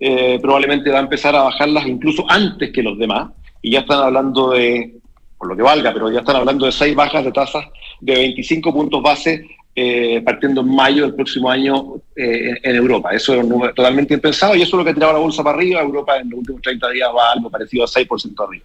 eh, 0.00 0.38
probablemente 0.40 0.90
va 0.90 0.98
a 0.98 1.02
empezar 1.02 1.34
a 1.34 1.42
bajarlas 1.42 1.86
incluso 1.86 2.24
antes 2.28 2.70
que 2.70 2.82
los 2.82 2.96
demás, 2.98 3.30
y 3.60 3.72
ya 3.72 3.80
están 3.80 4.00
hablando 4.00 4.50
de, 4.50 4.94
por 5.36 5.48
lo 5.48 5.56
que 5.56 5.62
valga, 5.62 5.92
pero 5.92 6.10
ya 6.10 6.20
están 6.20 6.36
hablando 6.36 6.66
de 6.66 6.72
seis 6.72 6.94
bajas 6.94 7.24
de 7.24 7.32
tasas 7.32 7.64
de 8.00 8.14
25 8.14 8.72
puntos 8.72 9.02
base 9.02 9.44
eh, 9.80 10.20
partiendo 10.22 10.62
en 10.62 10.74
mayo 10.74 11.02
del 11.02 11.14
próximo 11.14 11.48
año 11.50 11.94
eh, 12.16 12.54
en, 12.62 12.74
Europa. 12.76 13.10
Eso 13.12 13.34
es 13.34 13.44
un 13.44 13.60
totalmente 13.74 14.14
impensado 14.14 14.56
y 14.56 14.62
eso 14.62 14.70
es 14.74 14.78
lo 14.78 14.84
que 14.84 14.90
ha 14.90 14.94
tirado 14.94 15.12
la 15.12 15.18
bolsa 15.20 15.44
para 15.44 15.56
arriba. 15.56 15.80
Europa 15.80 16.16
en 16.18 16.28
los 16.30 16.40
últimos 16.40 16.62
30 16.62 16.90
días 16.90 17.08
va 17.16 17.30
algo 17.32 17.48
parecido 17.48 17.84
a 17.84 17.86
6% 17.86 18.44
arriba. 18.44 18.64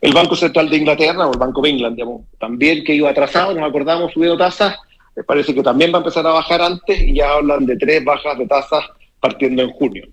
El 0.00 0.12
Banco 0.12 0.36
Central 0.36 0.70
de 0.70 0.76
Inglaterra, 0.76 1.26
o 1.26 1.32
el 1.32 1.38
Banco 1.40 1.60
de 1.60 1.70
England, 1.70 1.96
digamos, 1.96 2.22
también 2.38 2.84
que 2.84 2.94
iba 2.94 3.10
atrasado, 3.10 3.52
nos 3.52 3.68
acordamos, 3.68 4.12
subiendo 4.12 4.36
tasas, 4.38 4.76
me 5.16 5.24
parece 5.24 5.52
que 5.52 5.62
también 5.62 5.90
va 5.92 5.96
a 5.96 6.02
empezar 6.02 6.24
a 6.24 6.30
bajar 6.30 6.62
antes 6.62 7.02
y 7.02 7.14
ya 7.14 7.32
hablan 7.32 7.66
de 7.66 7.76
tres 7.76 8.04
bajas 8.04 8.38
de 8.38 8.46
tasas 8.46 8.84
partiendo 9.18 9.62
en 9.62 9.70
junio. 9.70 10.06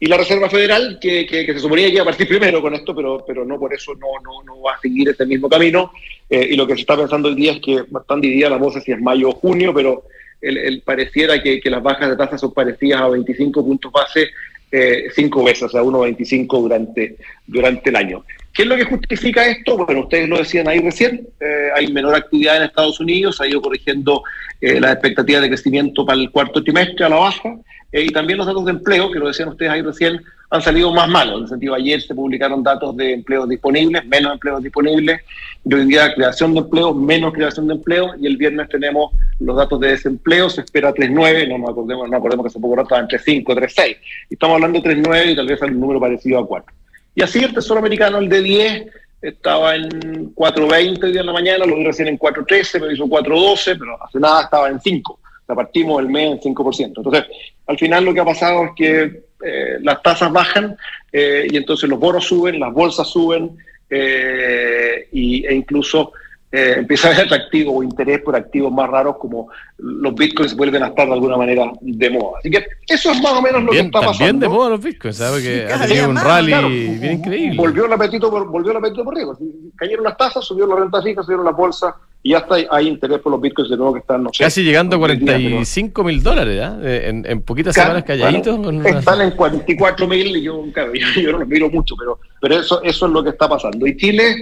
Y 0.00 0.06
la 0.06 0.16
Reserva 0.16 0.48
Federal, 0.50 0.98
que, 1.00 1.24
que- 1.26 1.44
que 1.46 1.52
se 1.54 1.60
suponía 1.60 1.86
que 1.86 1.94
iba 1.94 2.02
a 2.02 2.06
partir 2.06 2.26
primero 2.26 2.60
con 2.60 2.74
esto, 2.74 2.94
pero, 2.94 3.24
pero 3.26 3.44
no 3.44 3.58
por 3.60 3.72
eso 3.72 3.92
no, 3.94 4.08
no, 4.24 4.42
no 4.44 4.60
va 4.62 4.72
a 4.74 4.80
seguir 4.80 5.08
este 5.08 5.24
mismo 5.26 5.48
camino. 5.48 5.92
Eh, 6.30 6.48
y 6.50 6.56
lo 6.56 6.66
que 6.66 6.74
se 6.74 6.80
está 6.80 6.96
pensando 6.96 7.28
hoy 7.28 7.34
día 7.34 7.52
es 7.52 7.60
que 7.60 7.84
están 7.98 8.20
divididas 8.20 8.50
las 8.50 8.60
voces 8.60 8.84
si 8.84 8.92
es 8.92 9.00
mayo 9.00 9.30
o 9.30 9.32
junio, 9.32 9.72
pero 9.74 10.04
el, 10.40 10.82
pareciera 10.82 11.42
que, 11.42 11.60
que 11.60 11.70
las 11.70 11.82
bajas 11.82 12.10
de 12.10 12.16
tasas 12.16 12.40
son 12.40 12.52
parecidas 12.52 13.00
a 13.00 13.08
25 13.08 13.64
puntos 13.64 13.90
base 13.90 14.28
eh, 14.70 15.08
cinco 15.14 15.42
veces, 15.42 15.62
o 15.64 15.68
sea, 15.70 15.82
1,25 15.82 16.60
durante, 16.60 17.16
durante 17.46 17.88
el 17.90 17.96
año. 17.96 18.24
¿Qué 18.58 18.64
es 18.64 18.68
lo 18.68 18.74
que 18.74 18.86
justifica 18.86 19.46
esto? 19.46 19.76
Bueno, 19.76 20.00
ustedes 20.00 20.28
lo 20.28 20.36
decían 20.36 20.66
ahí 20.66 20.80
recién, 20.80 21.28
eh, 21.38 21.68
hay 21.76 21.92
menor 21.92 22.16
actividad 22.16 22.56
en 22.56 22.64
Estados 22.64 22.98
Unidos, 22.98 23.40
ha 23.40 23.46
ido 23.46 23.62
corrigiendo 23.62 24.24
eh, 24.60 24.80
las 24.80 24.94
expectativas 24.94 25.42
de 25.42 25.48
crecimiento 25.48 26.04
para 26.04 26.18
el 26.18 26.28
cuarto 26.32 26.64
trimestre 26.64 27.06
a 27.06 27.08
la 27.08 27.18
baja, 27.18 27.56
eh, 27.92 28.02
y 28.02 28.08
también 28.08 28.36
los 28.36 28.48
datos 28.48 28.64
de 28.64 28.72
empleo, 28.72 29.12
que 29.12 29.20
lo 29.20 29.28
decían 29.28 29.50
ustedes 29.50 29.70
ahí 29.70 29.82
recién, 29.82 30.20
han 30.50 30.60
salido 30.60 30.92
más 30.92 31.08
malos. 31.08 31.36
En 31.36 31.42
el 31.44 31.48
sentido, 31.50 31.74
ayer 31.76 32.02
se 32.02 32.16
publicaron 32.16 32.64
datos 32.64 32.96
de 32.96 33.12
empleos 33.12 33.48
disponibles, 33.48 34.04
menos 34.06 34.32
empleos 34.32 34.60
disponibles, 34.60 35.20
y 35.64 35.74
hoy 35.74 35.84
día 35.86 36.12
creación 36.12 36.52
de 36.54 36.58
empleo, 36.58 36.92
menos 36.92 37.34
creación 37.34 37.68
de 37.68 37.74
empleo, 37.74 38.14
y 38.20 38.26
el 38.26 38.36
viernes 38.36 38.68
tenemos 38.70 39.12
los 39.38 39.56
datos 39.56 39.78
de 39.78 39.90
desempleo, 39.90 40.50
se 40.50 40.62
espera 40.62 40.92
3.9, 40.92 41.46
no 41.48 41.58
nos 41.58 41.70
acordemos, 41.70 42.10
no 42.10 42.16
acordemos 42.16 42.42
que 42.42 42.48
hace 42.48 42.58
poco 42.58 42.74
rato 42.74 42.88
estaban 42.96 43.06
3.5, 43.06 43.44
3.6, 43.44 43.96
y 44.30 44.34
estamos 44.34 44.56
hablando 44.56 44.80
de 44.80 44.96
3.9 44.96 45.30
y 45.30 45.36
tal 45.36 45.46
vez 45.46 45.62
un 45.62 45.78
número 45.78 46.00
parecido 46.00 46.40
a 46.40 46.44
4. 46.48 46.74
Y 47.18 47.22
así 47.22 47.42
el 47.42 47.52
Tesoro 47.52 47.80
Americano, 47.80 48.18
el 48.18 48.28
de 48.28 48.40
10, 48.42 48.86
estaba 49.22 49.74
en 49.74 49.90
4.20 50.36 51.02
el 51.02 51.10
día 51.10 51.22
de 51.22 51.26
la 51.26 51.32
mañana, 51.32 51.66
lo 51.66 51.74
vi 51.74 51.82
recién 51.82 52.06
en 52.06 52.16
4.13, 52.16 52.80
me 52.80 52.92
hizo 52.94 53.06
4.12, 53.06 53.76
pero 53.76 54.00
hace 54.00 54.20
nada 54.20 54.42
estaba 54.42 54.68
en 54.68 54.80
5. 54.80 55.12
O 55.12 55.18
sea, 55.44 55.56
partimos 55.56 56.00
el 56.00 56.08
mes 56.10 56.30
en 56.30 56.54
5%. 56.54 56.84
Entonces, 56.96 57.24
al 57.66 57.76
final 57.76 58.04
lo 58.04 58.14
que 58.14 58.20
ha 58.20 58.24
pasado 58.24 58.66
es 58.66 58.70
que 58.76 59.22
eh, 59.44 59.78
las 59.80 60.00
tasas 60.00 60.30
bajan 60.30 60.76
eh, 61.12 61.48
y 61.50 61.56
entonces 61.56 61.90
los 61.90 61.98
bonos 61.98 62.24
suben, 62.24 62.60
las 62.60 62.72
bolsas 62.72 63.08
suben 63.08 63.50
eh, 63.90 65.08
y, 65.10 65.44
e 65.44 65.54
incluso 65.56 66.12
eh, 66.50 66.76
empieza 66.78 67.08
a 67.08 67.12
haber 67.12 67.26
atractivo 67.26 67.76
o 67.76 67.82
interés 67.82 68.20
por 68.22 68.34
activos 68.34 68.72
más 68.72 68.88
raros 68.88 69.16
como 69.18 69.48
los 69.76 70.14
bitcoins 70.14 70.56
vuelven 70.56 70.82
a 70.82 70.86
estar 70.88 71.06
de 71.06 71.12
alguna 71.12 71.36
manera 71.36 71.70
de 71.80 72.10
moda. 72.10 72.38
Así 72.38 72.50
que 72.50 72.64
eso 72.88 73.10
es 73.12 73.20
más 73.22 73.32
o 73.34 73.42
menos 73.42 73.62
lo 73.64 73.70
Bien, 73.70 73.84
que 73.84 73.86
está 73.88 74.00
pasando. 74.00 74.18
también 74.18 74.40
de 74.40 74.48
moda 74.48 74.70
los 74.70 74.82
bitcoins, 74.82 75.16
¿sabes? 75.18 75.42
Que 75.44 75.64
cada 75.68 75.84
ha 75.84 75.86
tenido 75.86 76.08
un 76.08 76.16
rally 76.16 76.48
Claro, 76.52 76.68
bien 76.68 77.12
increíble. 77.12 77.56
Volvió 77.58 77.84
el 77.86 77.92
apetito 77.92 78.30
por, 78.30 78.46
volvió 78.48 78.70
el 78.72 78.78
apetito 78.78 79.04
por 79.04 79.14
riesgo. 79.14 79.36
Cayeron 79.76 80.04
las 80.04 80.16
tasas, 80.16 80.44
subió 80.44 80.66
la 80.66 80.76
renta 80.76 81.02
fija, 81.02 81.22
subieron 81.22 81.44
las 81.44 81.54
bolsas 81.54 81.94
y 82.22 82.34
hasta 82.34 82.54
hay, 82.56 82.66
hay 82.70 82.88
interés 82.88 83.20
por 83.20 83.30
los 83.30 83.40
bitcoins 83.40 83.70
de 83.70 83.76
nuevo 83.76 83.92
que 83.92 84.00
están, 84.00 84.22
no 84.24 84.30
sé. 84.32 84.42
Casi 84.42 84.64
llegando 84.64 84.96
a 84.96 84.98
hoy 84.98 85.16
día, 85.16 85.26
pero 85.26 85.38
45 85.50 86.02
mil 86.04 86.22
dólares, 86.22 86.60
¿ah? 86.64 86.78
Eh, 86.82 87.02
En, 87.08 87.26
en 87.26 87.42
poquitas 87.42 87.74
ca- 87.76 87.82
semanas 87.82 88.04
calladitos. 88.04 88.56
bueno, 88.58 88.62
con 88.64 88.76
una- 88.78 88.98
Están 88.98 89.20
en 89.20 89.30
44 89.32 90.08
mil 90.08 90.36
y 90.36 90.42
yo, 90.42 90.64
claro, 90.72 90.92
yo, 90.94 91.06
yo 91.20 91.32
no 91.32 91.38
los 91.40 91.48
miro 91.48 91.68
mucho, 91.70 91.94
pero, 91.96 92.18
pero 92.40 92.58
eso, 92.58 92.82
eso 92.82 93.06
es 93.06 93.12
lo 93.12 93.22
que 93.22 93.30
está 93.30 93.48
pasando. 93.48 93.86
Y 93.86 93.96
Chile, 93.96 94.34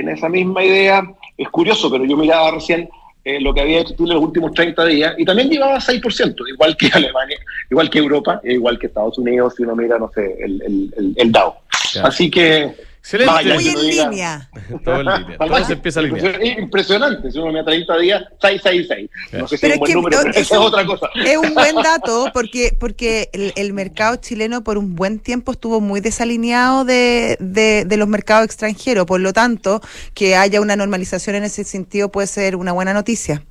en 0.00 0.10
esa 0.10 0.28
misma 0.28 0.64
idea, 0.64 1.02
es 1.36 1.48
curioso, 1.48 1.90
pero 1.90 2.04
yo 2.04 2.16
miraba 2.16 2.52
recién 2.52 2.88
eh, 3.24 3.40
lo 3.40 3.52
que 3.52 3.60
había 3.60 3.80
hecho 3.80 3.94
Chile 3.96 4.14
los 4.14 4.22
últimos 4.22 4.52
30 4.52 4.84
días 4.84 5.14
y 5.18 5.24
también 5.24 5.50
llevaba 5.50 5.78
6%, 5.78 6.34
igual 6.48 6.76
que 6.76 6.86
Alemania, 6.92 7.38
igual 7.70 7.90
que 7.90 7.98
Europa, 7.98 8.40
e 8.44 8.52
igual 8.52 8.78
que 8.78 8.86
Estados 8.86 9.18
Unidos, 9.18 9.54
si 9.56 9.64
uno 9.64 9.74
mira, 9.74 9.98
no 9.98 10.10
sé, 10.14 10.36
el, 10.38 10.62
el, 10.62 10.94
el, 10.96 11.14
el. 11.16 11.32
Claro. 11.32 11.56
Así 12.02 12.30
que... 12.30 12.74
Excelente. 13.06 13.32
vaya, 13.32 13.54
Muy 13.54 13.68
en 13.68 13.86
línea. 13.86 14.50
Todo 14.84 15.00
en 15.00 15.06
línea. 15.06 15.38
Todo 15.38 15.64
se 15.64 15.72
empieza 15.74 16.00
a. 16.00 16.04
Es 16.06 16.58
impresionante, 16.58 17.30
si 17.30 17.38
uno 17.38 17.52
mira 17.52 17.64
30 17.64 17.98
días, 17.98 18.22
666. 18.40 19.10
No 19.32 19.46
sé 19.46 19.56
si 19.56 19.60
Pero 19.62 19.74
es 19.74 19.80
un 19.80 19.86
es 19.86 19.86
buen 19.86 19.86
que, 19.86 19.94
número, 19.94 20.18
pero 20.18 20.30
es 20.30 20.36
esa 20.38 20.54
es 20.54 20.60
un- 20.60 20.66
otra 20.66 20.86
cosa. 20.86 21.10
Es 21.14 21.36
un 21.36 21.54
buen 21.54 21.76
dato 21.82 22.26
porque, 22.34 22.76
porque 22.78 23.30
el, 23.32 23.52
el 23.54 23.72
mercado 23.72 24.16
chileno 24.16 24.64
por 24.64 24.76
un 24.76 24.96
buen 24.96 25.20
tiempo 25.20 25.52
estuvo 25.52 25.80
muy 25.80 26.00
desalineado 26.00 26.84
de, 26.84 27.36
de, 27.38 27.84
de 27.86 27.96
los 27.96 28.08
mercados 28.08 28.44
extranjeros. 28.44 29.06
Por 29.06 29.20
lo 29.20 29.32
tanto, 29.32 29.80
que 30.14 30.34
haya 30.34 30.60
una 30.60 30.74
normalización 30.74 31.36
en 31.36 31.44
ese 31.44 31.62
sentido 31.62 32.10
puede 32.10 32.26
ser 32.26 32.56
una 32.56 32.72
buena 32.72 32.92
noticia. 32.92 33.44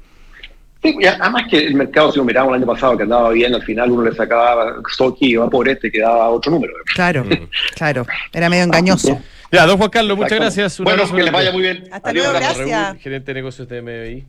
Sí, 0.85 1.05
además 1.05 1.43
que 1.49 1.57
el 1.65 1.75
mercado, 1.75 2.11
si 2.11 2.17
lo 2.19 2.25
miramos 2.25 2.51
el 2.55 2.61
año 2.63 2.71
pasado, 2.71 2.95
que 2.97 3.03
andaba 3.03 3.29
bien, 3.31 3.53
al 3.55 3.63
final 3.63 3.91
uno 3.91 4.03
le 4.03 4.15
sacaba 4.15 4.75
Stocky 4.93 5.33
y 5.35 5.37
por 5.49 5.67
este, 5.67 5.91
quedaba 5.91 6.29
otro 6.29 6.51
número. 6.51 6.73
Claro, 6.93 7.23
Mm. 7.23 7.49
claro. 7.75 8.05
Era 8.33 8.49
medio 8.49 8.63
engañoso. 8.63 9.19
Ya, 9.51 9.65
don 9.65 9.77
Juan 9.77 9.89
Carlos, 9.89 10.17
muchas 10.17 10.37
gracias. 10.39 10.79
Un 10.79 10.85
Bueno, 10.85 11.03
que 11.11 11.23
les 11.23 11.31
vaya 11.31 11.51
muy 11.51 11.61
bien. 11.61 11.87
Hasta 11.91 12.09
Adiós, 12.09 12.25
luego, 12.25 12.39
gracias. 12.39 12.67
Raúl, 12.87 12.99
gerente 12.99 13.31
de 13.31 13.35
negocios 13.35 13.67
de 13.69 13.81
MBI. 13.81 14.25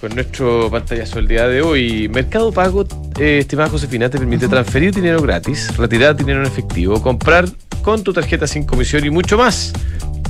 Con 0.00 0.14
nuestro 0.14 0.70
pantallazo 0.70 1.18
el 1.20 1.28
día 1.28 1.46
de 1.48 1.62
hoy. 1.62 2.08
Mercado 2.08 2.52
Pago, 2.52 2.84
eh, 3.18 3.38
estimada 3.38 3.70
Josefina, 3.70 4.10
te 4.10 4.18
permite 4.18 4.46
transferir 4.48 4.92
dinero 4.94 5.22
gratis, 5.22 5.74
retirar 5.76 6.14
dinero 6.16 6.40
en 6.40 6.46
efectivo, 6.46 7.00
comprar 7.00 7.46
con 7.82 8.02
tu 8.04 8.12
tarjeta 8.12 8.46
sin 8.46 8.64
comisión 8.66 9.04
y 9.06 9.10
mucho 9.10 9.38
más. 9.38 9.72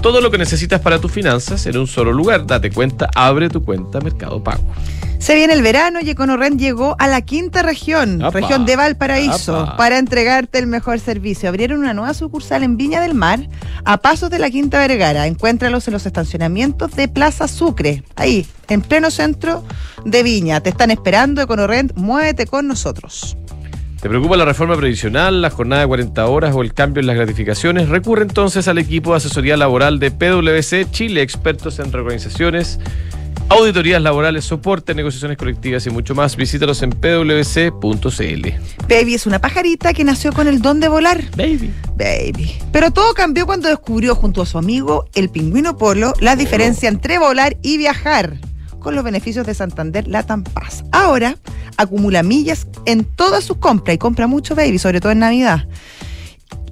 Todo 0.01 0.21
lo 0.21 0.31
que 0.31 0.39
necesitas 0.39 0.81
para 0.81 1.01
tus 1.01 1.11
finanzas 1.11 1.67
en 1.67 1.77
un 1.79 1.87
solo 1.87 2.13
lugar. 2.13 2.47
Date 2.47 2.71
cuenta, 2.71 3.11
abre 3.15 3.49
tu 3.49 3.65
cuenta 3.65 4.01
Mercado 4.01 4.43
Pago. 4.43 4.63
Se 5.19 5.35
viene 5.35 5.55
el 5.55 5.63
verano 5.63 5.99
y 6.01 6.11
EconoRent 6.11 6.61
llegó 6.61 6.95
a 6.99 7.09
la 7.09 7.23
quinta 7.23 7.63
región, 7.63 8.23
Apa. 8.23 8.39
región 8.39 8.67
de 8.67 8.77
Valparaíso, 8.77 9.61
Apa. 9.61 9.77
para 9.77 9.99
entregarte 9.99 10.59
el 10.59 10.67
mejor 10.67 11.01
servicio. 11.01 11.49
Abrieron 11.49 11.81
una 11.81 11.95
nueva 11.95 12.15
sucursal 12.15 12.63
en 12.63 12.77
Viña 12.77 13.01
del 13.01 13.15
Mar, 13.15 13.41
a 13.85 13.97
pasos 13.97 14.31
de 14.31 14.39
la 14.39 14.51
Quinta 14.51 14.79
Vergara. 14.79 15.27
Encuéntralos 15.27 15.89
en 15.89 15.95
los 15.95 16.07
estacionamientos 16.07 16.93
de 16.93 17.09
Plaza 17.09 17.49
Sucre, 17.49 18.05
ahí, 18.15 18.47
en 18.69 18.83
pleno 18.83 19.11
centro 19.11 19.65
de 20.05 20.23
Viña. 20.23 20.61
Te 20.61 20.71
están 20.71 20.91
esperando, 20.91 21.41
EconoRent, 21.41 21.95
muévete 21.97 22.47
con 22.47 22.69
nosotros. 22.69 23.37
¿Te 24.01 24.11
preocupa 24.11 24.37
la 24.37 24.45
reforma 24.45 24.77
previsional, 24.77 25.41
la 25.41 25.49
jornada 25.49 25.81
de 25.83 25.89
40 25.89 26.27
horas 26.27 26.55
o 26.55 26.61
el 26.61 26.75
cambio 26.75 27.01
en 27.01 27.07
las 27.07 27.17
gratificaciones? 27.17 27.89
Recurre 27.89 28.23
entonces 28.23 28.69
al 28.69 28.77
equipo 28.77 29.11
de 29.13 29.17
asesoría 29.17 29.57
laboral 29.57 29.99
de 29.99 30.11
PwC 30.11 30.91
Chile, 30.91 31.23
expertos 31.23 31.79
en 31.79 31.91
reorganizaciones, 31.91 32.79
auditorías 33.49 34.03
laborales, 34.03 34.45
soporte, 34.45 34.95
negociaciones 34.95 35.39
colectivas 35.39 35.87
y 35.87 35.91
mucho 35.91 36.15
más. 36.15 36.37
Visítalos 36.37 36.83
en 36.83 36.91
pwc.cl. 36.91 38.49
Baby 38.87 39.15
es 39.15 39.27
una 39.27 39.39
pajarita 39.41 39.95
que 39.95 40.05
nació 40.05 40.31
con 40.33 40.47
el 40.47 40.61
don 40.61 40.79
de 40.79 40.89
volar. 40.89 41.23
Baby. 41.35 41.73
Baby. 41.97 42.59
Pero 42.73 42.91
todo 42.91 43.15
cambió 43.15 43.47
cuando 43.47 43.71
descubrió 43.71 44.15
junto 44.15 44.43
a 44.43 44.47
su 44.47 44.59
amigo, 44.59 45.07
el 45.15 45.31
pingüino 45.31 45.79
Polo, 45.79 46.13
la 46.21 46.37
diferencia 46.37 46.91
entre 46.91 47.19
volar 47.19 47.57
y 47.63 47.79
viajar 47.79 48.37
con 48.87 48.95
los 48.95 49.03
beneficios 49.03 49.45
de 49.45 49.53
Santander 49.53 50.07
Latam 50.07 50.45
Paz. 50.45 50.85
Ahora 50.93 51.37
acumula 51.77 52.23
millas 52.23 52.69
en 52.85 53.03
todas 53.05 53.43
sus 53.43 53.57
compras 53.57 53.97
y 53.97 53.99
compra 53.99 54.29
mucho 54.29 54.55
Baby, 54.55 54.79
sobre 54.79 55.01
todo 55.01 55.11
en 55.11 55.19
Navidad. 55.19 55.67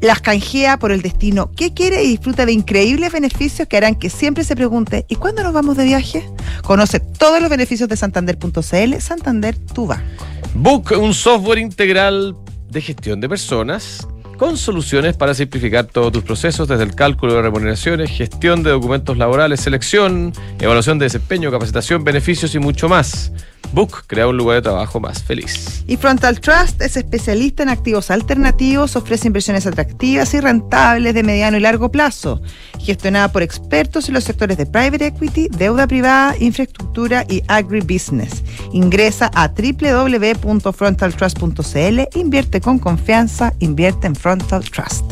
Las 0.00 0.21
canjea 0.21 0.78
por 0.78 0.92
el 0.92 1.02
destino 1.02 1.50
que 1.50 1.75
quiere 1.75 2.04
y 2.04 2.11
disfruta 2.11 2.47
de 2.47 2.52
increíbles 2.52 3.11
beneficios 3.11 3.66
que 3.66 3.78
harán 3.78 3.97
que 3.97 4.11
siempre 4.11 4.44
se 4.44 4.54
pregunte 4.54 5.04
¿y 5.09 5.16
cuándo 5.16 5.42
nos 5.42 5.52
vamos 5.52 5.76
de 5.76 5.87
viaje? 5.87 6.25
Conoce 6.62 7.00
todos 7.00 7.40
los 7.40 7.50
beneficios 7.50 7.88
de 7.88 7.97
Santander.cl, 7.97 9.00
Santander 9.00 9.59
tu 9.59 9.88
banco. 9.88 10.25
Book, 10.54 10.92
un 10.97 11.14
software 11.14 11.59
integral 11.59 12.37
de 12.71 12.80
gestión 12.80 13.21
de 13.21 13.28
personas 13.28 14.06
con 14.37 14.57
soluciones 14.57 15.17
para 15.17 15.35
simplificar 15.35 15.87
todos 15.87 16.12
tus 16.12 16.23
procesos, 16.23 16.69
desde 16.69 16.85
el 16.85 16.95
cálculo 16.95 17.35
de 17.35 17.43
remuneraciones, 17.43 18.11
gestión 18.11 18.62
de 18.62 18.71
documentos 18.71 19.17
laborales, 19.17 19.61
selección, 19.61 20.33
evaluación 20.61 20.99
de 20.99 21.07
desempeño, 21.07 21.50
capacitación, 21.50 22.05
beneficios 22.05 22.55
y 22.55 22.59
mucho 22.59 22.88
más. 22.88 23.33
Book 23.73 24.05
crea 24.07 24.29
un 24.29 24.37
lugar 24.37 24.57
de 24.57 24.62
trabajo 24.62 25.00
más 25.00 25.23
feliz. 25.23 25.83
Y 25.88 25.97
Frontal 25.97 26.41
Trust 26.41 26.81
es 26.81 26.97
especialista 26.97 27.64
en 27.64 27.69
activos 27.69 28.11
alternativos, 28.11 28.95
ofrece 28.95 29.26
inversiones 29.26 29.67
atractivas 29.67 30.33
y 30.35 30.41
rentables 30.41 31.14
de 31.14 31.23
mediano 31.25 31.57
y 31.57 31.61
largo 31.61 31.91
plazo, 31.91 32.41
gestionada 32.79 33.33
por 33.33 33.43
expertos 33.43 34.09
en 34.09 34.14
los 34.14 34.25
sectores 34.25 34.59
de 34.59 34.67
private 34.67 35.07
equity, 35.07 35.49
deuda 35.49 35.88
privada, 35.88 36.37
infraestructura 36.38 37.25
y 37.29 37.43
agribusiness. 37.49 38.45
Ingresa 38.73 39.31
a 39.35 39.49
www.frontaltrust.cl, 39.49 42.19
invierte 42.19 42.61
con 42.61 42.79
confianza, 42.79 43.55
invierte 43.59 44.07
en 44.07 44.14
Frontal 44.14 44.34
Trust. 44.38 45.05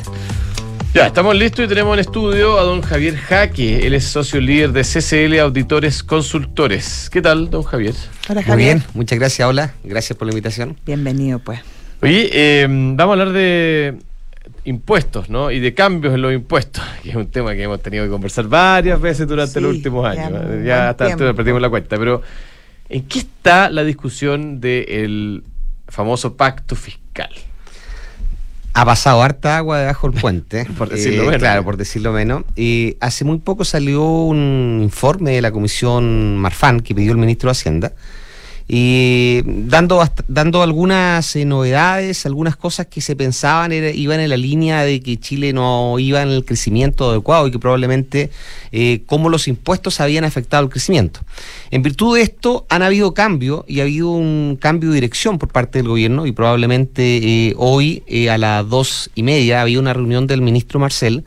Ya, 0.95 1.07
estamos 1.07 1.35
listos 1.37 1.65
y 1.65 1.69
tenemos 1.69 1.95
en 1.95 2.01
estudio 2.01 2.59
a 2.59 2.63
don 2.65 2.83
Javier 2.83 3.17
Jaque. 3.17 3.87
Él 3.87 3.95
es 3.95 4.05
socio 4.05 4.41
líder 4.41 4.73
de 4.73 4.83
CCL 4.83 5.39
Auditores 5.41 6.03
Consultores. 6.03 7.09
¿Qué 7.11 7.23
tal, 7.23 7.49
don 7.51 7.63
Javier? 7.63 7.95
Hola 8.29 8.41
Muy 8.41 8.45
Javier. 8.45 8.77
bien, 8.77 8.85
muchas 8.95 9.19
gracias, 9.19 9.49
hola, 9.49 9.75
gracias 9.85 10.19
por 10.19 10.27
la 10.27 10.33
invitación. 10.33 10.77
Bienvenido 10.85 11.39
pues. 11.39 11.61
Oye, 12.03 12.29
eh, 12.33 12.67
vamos 12.69 13.01
a 13.17 13.21
hablar 13.21 13.33
de 13.33 13.97
impuestos, 14.65 15.31
¿no? 15.31 15.51
Y 15.51 15.61
de 15.61 15.73
cambios 15.73 16.15
en 16.15 16.21
los 16.23 16.33
impuestos, 16.35 16.85
que 17.03 17.11
es 17.11 17.17
un 17.17 17.29
tema 17.29 17.55
que 17.55 17.63
hemos 17.63 17.81
tenido 17.81 18.05
que 18.05 18.11
conversar 18.11 18.47
varias 18.49 19.01
veces 19.01 19.27
durante 19.27 19.55
Sí, 19.55 19.61
los 19.61 19.75
últimos 19.75 20.05
años. 20.07 20.33
Ya 20.65 20.91
hasta 20.91 21.07
tiempo. 21.07 21.35
perdimos 21.35 21.63
la 21.63 21.71
cuenta. 21.71 21.97
Pero, 21.97 22.21
¿en 22.89 23.03
qué 23.07 23.21
está 23.21 23.71
la 23.71 23.83
discusión 23.85 24.61
del 24.61 25.43
famoso 25.89 26.37
pacto 26.37 26.77
fiscal? 26.77 27.31
Ha 28.75 28.85
pasado 28.85 29.23
harta 29.23 29.59
agua 29.59 29.79
debajo 29.79 30.11
del 30.11 30.21
puente. 30.21 30.65
Por 30.79 30.89
decirlo 30.89 31.25
menos. 31.25 31.39
Claro, 31.39 31.65
por 31.65 31.77
decirlo 31.77 32.13
menos. 32.13 32.45
Y 32.57 32.97
hace 33.01 33.25
muy 33.25 33.39
poco 33.39 33.65
salió 33.65 34.03
un 34.05 34.81
informe 34.83 35.33
de 35.33 35.43
la 35.43 35.53
comisión 35.53 36.39
Marfan 36.39 36.81
que 36.81 36.95
pidió 36.95 37.13
el 37.13 37.19
ministro 37.19 37.49
de 37.49 37.53
Hacienda 37.53 37.93
eh, 38.75 39.43
dando, 39.45 40.03
dando 40.29 40.63
algunas 40.63 41.37
eh, 41.37 41.45
novedades, 41.45 42.25
algunas 42.25 42.57
cosas 42.57 42.87
que 42.87 43.03
se 43.03 43.15
pensaban 43.15 43.71
iban 43.71 44.19
en 44.19 44.31
la 44.31 44.39
línea 44.39 44.83
de 44.83 45.03
que 45.03 45.21
Chile 45.21 45.53
no 45.53 45.99
iba 45.99 46.23
en 46.23 46.31
el 46.31 46.47
crecimiento 46.47 47.11
adecuado 47.11 47.47
y 47.47 47.51
que 47.51 47.59
probablemente 47.59 48.31
eh, 48.71 49.03
cómo 49.05 49.29
los 49.29 49.47
impuestos 49.47 50.01
habían 50.01 50.25
afectado 50.25 50.65
el 50.65 50.71
crecimiento. 50.71 51.21
En 51.71 51.83
virtud 51.83 52.17
de 52.17 52.23
esto 52.23 52.65
han 52.71 52.81
habido 52.81 53.13
cambios 53.13 53.63
y 53.69 53.81
ha 53.81 53.83
habido 53.83 54.09
un 54.09 54.57
cambio 54.59 54.89
de 54.89 54.95
dirección 54.95 55.37
por 55.37 55.51
parte 55.51 55.79
del 55.79 55.89
gobierno 55.89 56.25
y 56.25 56.33
probablemente 56.33 57.49
eh, 57.49 57.55
hoy 57.59 58.03
a 58.31 58.39
las 58.39 58.67
dos 58.67 59.11
y 59.15 59.23
media 59.23 59.61
había 59.61 59.81
una 59.81 59.93
reunión 59.93 60.27
del 60.27 60.41
ministro 60.41 60.81
Marcel 60.81 61.25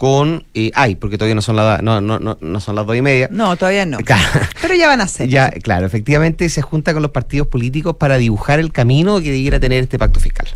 con 0.00 0.46
eh, 0.54 0.70
ay 0.76 0.94
porque 0.94 1.18
todavía 1.18 1.34
no 1.34 1.42
son 1.42 1.56
las 1.56 1.82
no, 1.82 2.00
no, 2.00 2.18
no, 2.18 2.38
no 2.40 2.60
son 2.60 2.74
las 2.74 2.86
dos 2.86 2.96
y 2.96 3.02
media 3.02 3.28
No, 3.30 3.54
todavía 3.56 3.84
no. 3.84 3.98
Claro. 3.98 4.40
Pero 4.62 4.72
ya 4.74 4.88
van 4.88 5.02
a 5.02 5.06
ser. 5.06 5.28
Ya, 5.28 5.50
claro, 5.50 5.84
efectivamente 5.84 6.48
se 6.48 6.62
junta 6.62 6.94
con 6.94 7.02
los 7.02 7.10
partidos 7.10 7.48
políticos 7.48 7.96
para 7.98 8.16
dibujar 8.16 8.60
el 8.60 8.72
camino 8.72 9.18
que 9.20 9.30
debiera 9.30 9.60
tener 9.60 9.82
este 9.82 9.98
pacto 9.98 10.18
fiscal. 10.18 10.48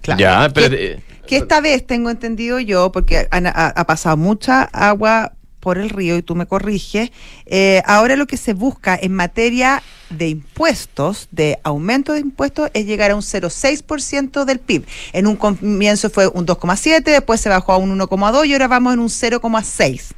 Claro. 0.00 0.18
Ya, 0.18 0.48
Que- 0.48 0.54
pero. 0.54 0.74
eh, 0.74 1.00
Que 1.28 1.36
esta 1.36 1.60
vez 1.60 1.86
tengo 1.86 2.10
entendido 2.10 2.58
yo, 2.58 2.90
porque 2.90 3.28
han- 3.30 3.46
ha, 3.46 3.52
ha 3.68 3.86
pasado 3.86 4.16
mucha 4.16 4.62
agua 4.64 5.34
por 5.60 5.78
el 5.78 5.90
río 5.90 6.16
y 6.16 6.22
tú 6.22 6.34
me 6.34 6.46
corriges, 6.46 7.10
eh, 7.46 7.82
ahora 7.84 8.16
lo 8.16 8.26
que 8.26 8.36
se 8.36 8.54
busca 8.54 8.98
en 9.00 9.14
materia 9.14 9.82
de 10.10 10.28
impuestos, 10.28 11.28
de 11.30 11.58
aumento 11.64 12.12
de 12.12 12.20
impuestos, 12.20 12.70
es 12.74 12.86
llegar 12.86 13.10
a 13.10 13.16
un 13.16 13.22
0,6% 13.22 14.44
del 14.44 14.58
PIB. 14.58 14.86
En 15.12 15.26
un 15.26 15.36
comienzo 15.36 16.10
fue 16.10 16.28
un 16.28 16.46
2,7, 16.46 17.02
después 17.02 17.40
se 17.40 17.48
bajó 17.48 17.72
a 17.72 17.76
un 17.76 17.98
1,2 17.98 18.46
y 18.46 18.52
ahora 18.52 18.68
vamos 18.68 18.94
en 18.94 19.00
un 19.00 19.08
0,6. 19.08 20.14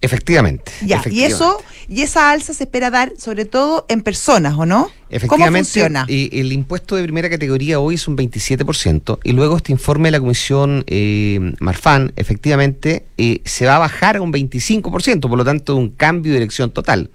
Efectivamente. 0.00 0.70
Ya, 0.82 0.86
y 0.86 0.92
efectivamente. 1.00 1.34
eso, 1.34 1.62
y 1.88 2.02
esa 2.02 2.30
alza 2.30 2.52
se 2.54 2.64
espera 2.64 2.90
dar 2.90 3.12
sobre 3.18 3.44
todo 3.44 3.86
en 3.88 4.02
personas, 4.02 4.54
¿o 4.56 4.66
no? 4.66 4.84
¿Cómo 4.84 4.92
Efectivamente, 5.10 5.64
funciona? 5.64 6.06
eh, 6.08 6.30
el 6.32 6.52
impuesto 6.52 6.96
de 6.96 7.02
primera 7.04 7.30
categoría 7.30 7.78
hoy 7.78 7.94
es 7.94 8.08
un 8.08 8.16
27% 8.16 9.20
y 9.22 9.32
luego 9.32 9.56
este 9.56 9.72
informe 9.72 10.08
de 10.08 10.12
la 10.12 10.20
Comisión 10.20 10.84
eh, 10.88 11.52
Marfan, 11.60 12.12
efectivamente, 12.16 13.06
eh, 13.18 13.40
se 13.44 13.66
va 13.66 13.76
a 13.76 13.78
bajar 13.78 14.16
a 14.16 14.22
un 14.22 14.32
25%, 14.32 15.20
por 15.20 15.38
lo 15.38 15.44
tanto, 15.44 15.76
un 15.76 15.90
cambio 15.90 16.32
de 16.32 16.38
dirección 16.40 16.70
total. 16.70 17.10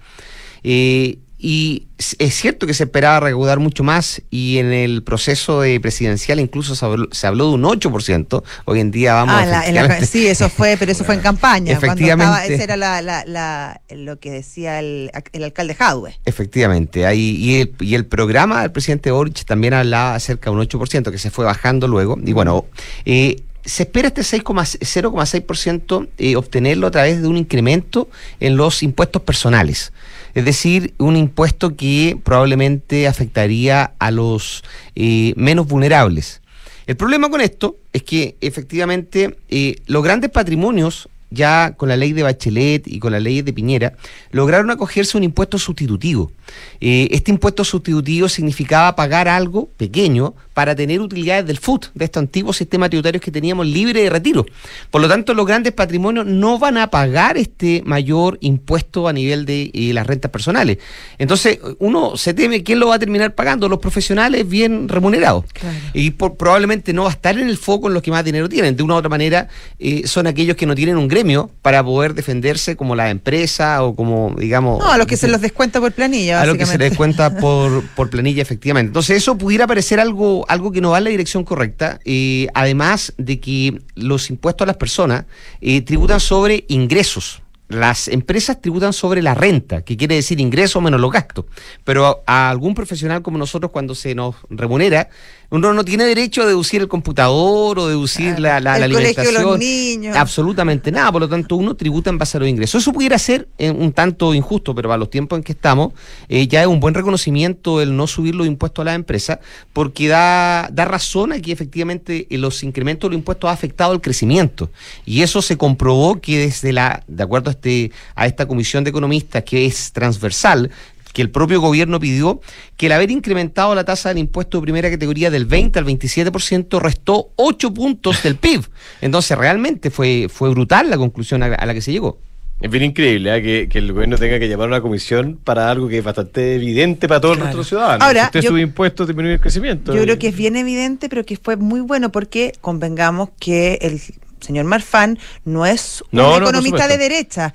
Eh, 0.64 1.18
y 1.44 1.88
es 2.20 2.34
cierto 2.34 2.68
que 2.68 2.72
se 2.74 2.84
esperaba 2.84 3.18
recaudar 3.18 3.58
mucho 3.58 3.82
más 3.82 4.22
y 4.30 4.58
en 4.58 4.72
el 4.72 5.02
proceso 5.02 5.60
de 5.60 5.80
presidencial 5.80 6.38
incluso 6.38 6.76
se 6.76 6.84
habló, 6.84 7.08
se 7.10 7.26
habló 7.26 7.48
de 7.48 7.54
un 7.56 7.62
8%. 7.64 8.44
Hoy 8.64 8.78
en 8.78 8.92
día 8.92 9.14
vamos 9.14 9.34
Ah, 9.36 9.44
la- 9.46 9.66
en 9.66 9.74
la- 9.74 10.00
sí, 10.06 10.28
eso 10.28 10.48
fue, 10.48 10.76
pero 10.78 10.92
eso 10.92 11.04
fue 11.04 11.16
en 11.16 11.20
campaña. 11.32 11.74
Cuando 11.80 11.86
Efectivamente. 11.86 12.24
estaba, 12.42 12.46
ese 12.46 12.62
era 12.62 12.76
la, 12.76 13.02
la- 13.02 13.24
la- 13.26 13.80
lo 13.90 14.20
que 14.20 14.30
decía 14.30 14.78
el, 14.78 15.10
el 15.32 15.42
alcalde 15.42 15.74
Jadwe. 15.74 16.16
Efectivamente, 16.24 17.06
hay, 17.06 17.18
y, 17.20 17.60
el, 17.62 17.74
y 17.80 17.96
el 17.96 18.06
programa 18.06 18.62
del 18.62 18.70
presidente 18.70 19.10
Boric 19.10 19.44
también 19.44 19.74
hablaba 19.74 20.14
acerca 20.14 20.48
de 20.50 20.56
un 20.56 20.62
8% 20.62 21.10
que 21.10 21.18
se 21.18 21.30
fue 21.32 21.44
bajando 21.44 21.88
luego. 21.88 22.16
Y 22.24 22.32
bueno, 22.32 22.66
eh, 23.04 23.42
se 23.64 23.82
espera 23.84 24.08
este 24.08 24.22
6,6 24.22 24.78
0,6% 24.80 26.08
eh, 26.18 26.36
obtenerlo 26.36 26.86
a 26.86 26.90
través 26.90 27.20
de 27.22 27.28
un 27.28 27.36
incremento 27.36 28.08
en 28.40 28.56
los 28.56 28.82
impuestos 28.82 29.22
personales. 29.22 29.92
Es 30.34 30.44
decir, 30.44 30.94
un 30.98 31.16
impuesto 31.16 31.76
que 31.76 32.18
probablemente 32.22 33.06
afectaría 33.06 33.92
a 33.98 34.10
los 34.10 34.64
eh, 34.94 35.34
menos 35.36 35.66
vulnerables. 35.66 36.40
El 36.86 36.96
problema 36.96 37.30
con 37.30 37.40
esto 37.40 37.76
es 37.92 38.02
que 38.02 38.36
efectivamente 38.40 39.36
eh, 39.48 39.76
los 39.86 40.02
grandes 40.02 40.30
patrimonios, 40.30 41.08
ya 41.32 41.74
con 41.76 41.88
la 41.88 41.96
ley 41.96 42.12
de 42.12 42.22
Bachelet 42.22 42.86
y 42.86 42.98
con 42.98 43.12
la 43.12 43.20
ley 43.20 43.42
de 43.42 43.52
Piñera, 43.52 43.94
lograron 44.30 44.70
acogerse 44.70 45.16
a 45.16 45.18
un 45.18 45.24
impuesto 45.24 45.58
sustitutivo. 45.58 46.32
Eh, 46.80 47.08
este 47.12 47.30
impuesto 47.30 47.64
sustitutivo 47.64 48.28
significaba 48.28 48.94
pagar 48.94 49.28
algo 49.28 49.68
pequeño 49.76 50.34
para 50.52 50.74
tener 50.74 51.00
utilidades 51.00 51.46
del 51.46 51.58
FUT, 51.58 51.86
de 51.94 52.04
estos 52.04 52.20
antiguos 52.20 52.58
sistemas 52.58 52.90
tributarios 52.90 53.22
que 53.22 53.30
teníamos 53.30 53.66
libre 53.66 54.02
de 54.02 54.10
retiro. 54.10 54.44
Por 54.90 55.00
lo 55.00 55.08
tanto, 55.08 55.32
los 55.32 55.46
grandes 55.46 55.72
patrimonios 55.72 56.26
no 56.26 56.58
van 56.58 56.76
a 56.76 56.88
pagar 56.90 57.38
este 57.38 57.82
mayor 57.86 58.36
impuesto 58.42 59.08
a 59.08 59.12
nivel 59.14 59.46
de 59.46 59.70
eh, 59.72 59.92
las 59.94 60.06
rentas 60.06 60.30
personales. 60.30 60.76
Entonces, 61.18 61.58
uno 61.78 62.16
se 62.18 62.34
teme 62.34 62.62
quién 62.62 62.80
lo 62.80 62.88
va 62.88 62.96
a 62.96 62.98
terminar 62.98 63.34
pagando, 63.34 63.66
los 63.68 63.78
profesionales 63.78 64.46
bien 64.46 64.88
remunerados. 64.88 65.44
Claro. 65.54 65.76
Y 65.94 66.10
por- 66.10 66.36
probablemente 66.36 66.92
no 66.92 67.04
va 67.04 67.08
a 67.08 67.12
estar 67.12 67.38
en 67.38 67.48
el 67.48 67.56
foco 67.56 67.88
en 67.88 67.94
los 67.94 68.02
que 68.02 68.10
más 68.10 68.24
dinero 68.24 68.46
tienen. 68.48 68.76
De 68.76 68.82
una 68.82 68.94
u 68.94 68.96
otra 68.98 69.08
manera, 69.08 69.48
eh, 69.78 70.02
son 70.06 70.26
aquellos 70.26 70.56
que 70.56 70.66
no 70.66 70.74
tienen 70.74 70.98
un 70.98 71.08
gremio 71.22 71.50
para 71.62 71.84
poder 71.84 72.14
defenderse 72.14 72.76
como 72.76 72.96
la 72.96 73.10
empresa 73.10 73.82
o 73.84 73.94
como, 73.94 74.34
digamos... 74.36 74.80
No, 74.80 74.90
a 74.90 74.98
los 74.98 75.06
que 75.06 75.16
se 75.16 75.28
los 75.28 75.40
descuenta 75.40 75.80
por 75.80 75.92
planilla, 75.92 76.42
a 76.42 76.46
lo 76.46 76.56
que 76.56 76.66
se 76.66 76.78
les 76.78 76.96
cuenta 76.96 77.36
por, 77.40 77.84
por 77.94 78.10
planilla, 78.10 78.42
efectivamente. 78.42 78.88
Entonces, 78.88 79.16
eso 79.18 79.38
pudiera 79.38 79.66
parecer 79.66 80.00
algo, 80.00 80.44
algo 80.48 80.72
que 80.72 80.80
no 80.80 80.90
va 80.90 80.98
en 80.98 81.04
la 81.04 81.10
dirección 81.10 81.44
correcta, 81.44 82.00
eh, 82.04 82.48
además 82.54 83.14
de 83.18 83.40
que 83.40 83.80
los 83.94 84.30
impuestos 84.30 84.64
a 84.64 84.66
las 84.66 84.76
personas 84.76 85.24
eh, 85.60 85.80
tributan 85.82 86.20
sobre 86.20 86.64
ingresos. 86.68 87.42
Las 87.68 88.08
empresas 88.08 88.60
tributan 88.60 88.92
sobre 88.92 89.22
la 89.22 89.34
renta, 89.34 89.82
que 89.82 89.96
quiere 89.96 90.14
decir 90.14 90.40
ingresos 90.40 90.82
menos 90.82 91.00
los 91.00 91.10
gastos. 91.10 91.46
Pero 91.84 92.22
a, 92.26 92.50
algún 92.50 92.74
profesional 92.74 93.22
como 93.22 93.38
nosotros, 93.38 93.72
cuando 93.72 93.94
se 93.94 94.14
nos 94.14 94.36
remunera, 94.50 95.08
uno 95.52 95.74
no 95.74 95.84
tiene 95.84 96.04
derecho 96.04 96.42
a 96.42 96.46
deducir 96.46 96.80
el 96.80 96.88
computador 96.88 97.78
o 97.78 97.86
deducir 97.86 98.38
la, 98.40 98.58
la, 98.58 98.78
la 98.78 98.86
El 98.86 98.92
colegio 98.92 99.22
de 99.22 99.28
alimentación. 99.28 99.50
los 99.50 99.58
niños. 99.58 100.16
Absolutamente 100.16 100.90
nada, 100.90 101.12
por 101.12 101.20
lo 101.20 101.28
tanto 101.28 101.56
uno 101.56 101.74
tributa 101.74 102.08
en 102.08 102.16
base 102.16 102.38
a 102.38 102.40
los 102.40 102.48
ingresos. 102.48 102.82
Eso 102.82 102.92
pudiera 102.92 103.18
ser 103.18 103.48
eh, 103.58 103.70
un 103.70 103.92
tanto 103.92 104.32
injusto, 104.32 104.74
pero 104.74 104.88
para 104.88 104.96
los 104.96 105.10
tiempos 105.10 105.38
en 105.38 105.42
que 105.42 105.52
estamos, 105.52 105.92
eh, 106.30 106.48
ya 106.48 106.62
es 106.62 106.66
un 106.66 106.80
buen 106.80 106.94
reconocimiento 106.94 107.82
el 107.82 107.94
no 107.94 108.06
subir 108.06 108.34
los 108.34 108.46
impuestos 108.46 108.82
a 108.82 108.86
las 108.86 108.94
empresas, 108.94 109.40
porque 109.74 110.08
da, 110.08 110.70
da 110.72 110.86
razón 110.86 111.32
a 111.32 111.40
que 111.40 111.52
efectivamente 111.52 112.26
eh, 112.30 112.38
los 112.38 112.62
incrementos 112.62 113.10
de 113.10 113.14
los 113.14 113.18
impuestos 113.18 113.50
ha 113.50 113.52
afectado 113.52 113.92
el 113.92 114.00
crecimiento. 114.00 114.70
Y 115.04 115.20
eso 115.20 115.42
se 115.42 115.58
comprobó 115.58 116.18
que 116.18 116.38
desde 116.38 116.72
la, 116.72 117.04
de 117.06 117.22
acuerdo 117.22 117.50
a, 117.50 117.61
este, 117.62 117.92
a 118.16 118.26
esta 118.26 118.46
comisión 118.46 118.82
de 118.84 118.90
economistas 118.90 119.44
que 119.44 119.64
es 119.66 119.92
transversal, 119.92 120.70
que 121.12 121.22
el 121.22 121.30
propio 121.30 121.60
gobierno 121.60 122.00
pidió 122.00 122.40
que 122.76 122.86
el 122.86 122.92
haber 122.92 123.10
incrementado 123.10 123.74
la 123.74 123.84
tasa 123.84 124.08
del 124.08 124.18
impuesto 124.18 124.58
de 124.58 124.62
primera 124.62 124.90
categoría 124.90 125.30
del 125.30 125.44
20 125.46 125.78
al 125.78 125.84
27% 125.84 126.80
restó 126.80 127.30
8 127.36 127.72
puntos 127.74 128.22
del 128.22 128.36
PIB. 128.36 128.64
Entonces 129.00 129.36
realmente 129.38 129.90
fue, 129.90 130.28
fue 130.32 130.50
brutal 130.50 130.90
la 130.90 130.96
conclusión 130.96 131.42
a, 131.42 131.46
a 131.46 131.66
la 131.66 131.74
que 131.74 131.82
se 131.82 131.92
llegó. 131.92 132.18
Es 132.62 132.70
bien 132.70 132.84
increíble 132.84 133.36
¿eh? 133.36 133.42
que, 133.42 133.68
que 133.68 133.78
el 133.78 133.92
gobierno 133.92 134.16
tenga 134.16 134.38
que 134.38 134.48
llamar 134.48 134.66
a 134.66 134.68
una 134.68 134.80
comisión 134.80 135.38
para 135.42 135.70
algo 135.70 135.88
que 135.88 135.98
es 135.98 136.04
bastante 136.04 136.54
evidente 136.54 137.08
para 137.08 137.20
todos 137.20 137.36
nuestros 137.38 137.68
ciudadanos. 137.68 138.06
Ahora, 138.06 138.22
si 138.22 138.26
usted 138.26 138.40
yo- 138.42 138.48
sube 138.50 138.60
impuestos, 138.62 139.06
disminuye 139.06 139.34
el 139.34 139.40
crecimiento. 139.40 139.94
Yo 139.94 140.02
creo 140.02 140.18
que 140.18 140.28
es 140.28 140.36
bien 140.36 140.56
evidente, 140.56 141.08
pero 141.08 141.24
que 141.24 141.36
fue 141.36 141.56
muy 141.56 141.80
bueno 141.80 142.10
porque 142.10 142.52
convengamos 142.60 143.30
que 143.40 143.78
el 143.82 144.00
señor 144.42 144.64
Marfan 144.66 145.18
no 145.44 145.64
es 145.66 146.02
un 146.12 146.18
No, 146.18 146.22
no, 146.24 146.32
por 146.34 146.42
economista 146.54 146.88
de 146.88 146.98
derecha. 146.98 147.54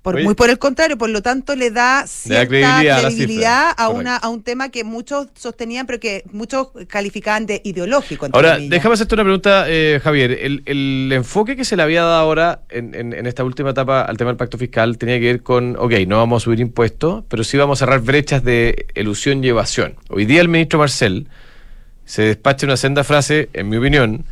Por, 0.00 0.14
Oye. 0.14 0.24
muy 0.24 0.34
por 0.36 0.48
el 0.48 0.58
contrario, 0.58 0.96
por 0.96 1.10
lo 1.10 1.20
tanto 1.22 1.56
le 1.56 1.70
da 1.72 2.06
cierta 2.06 2.46
credibilidad 2.46 2.98
a 2.98 3.00
credibilidad 3.08 3.90
una, 3.90 4.16
a 4.16 4.28
un 4.28 4.42
tema 4.42 4.68
que 4.70 4.84
muchos 4.84 5.26
sostenían, 5.34 5.86
pero 5.86 5.98
que 5.98 6.22
muchos 6.30 6.68
calificaban 6.86 7.46
de 7.46 7.60
ideológico. 7.64 8.26
Ahora, 8.32 8.52
comillas. 8.54 8.70
déjame 8.70 8.94
hacerte 8.94 9.14
una 9.16 9.24
pregunta, 9.24 9.64
eh, 9.66 10.00
Javier. 10.02 10.30
El, 10.40 10.62
el 10.66 11.10
enfoque 11.12 11.56
que 11.56 11.64
se 11.64 11.76
le 11.76 11.82
había 11.82 12.02
dado 12.04 12.14
ahora 12.14 12.60
en, 12.70 12.94
en- 12.94 13.12
en 13.12 13.26
esta 13.26 13.42
última 13.44 13.70
etapa 13.70 14.00
al 14.02 14.16
tema 14.16 14.30
del 14.30 14.36
pacto 14.38 14.56
fiscal 14.56 14.96
tenía 14.98 15.18
que 15.18 15.26
ver 15.26 15.42
con, 15.42 15.76
ok, 15.76 15.92
no 16.06 16.16
vamos 16.18 16.42
a 16.42 16.44
subir 16.44 16.60
impuestos, 16.60 17.24
pero 17.28 17.42
sí 17.44 17.56
vamos 17.58 17.82
a 17.82 17.84
cerrar 17.84 18.00
brechas 18.00 18.42
de 18.44 18.86
elusión 18.94 19.42
y 19.44 19.48
evasión. 19.48 19.96
Hoy 20.08 20.24
día 20.26 20.40
el 20.40 20.48
ministro 20.48 20.78
Marcel 20.78 21.26
se 22.06 22.22
despacha 22.22 22.64
una 22.66 22.76
senda 22.78 23.02
frase, 23.04 23.50
en 23.52 23.68
mi 23.68 23.76
opinión, 23.76 24.24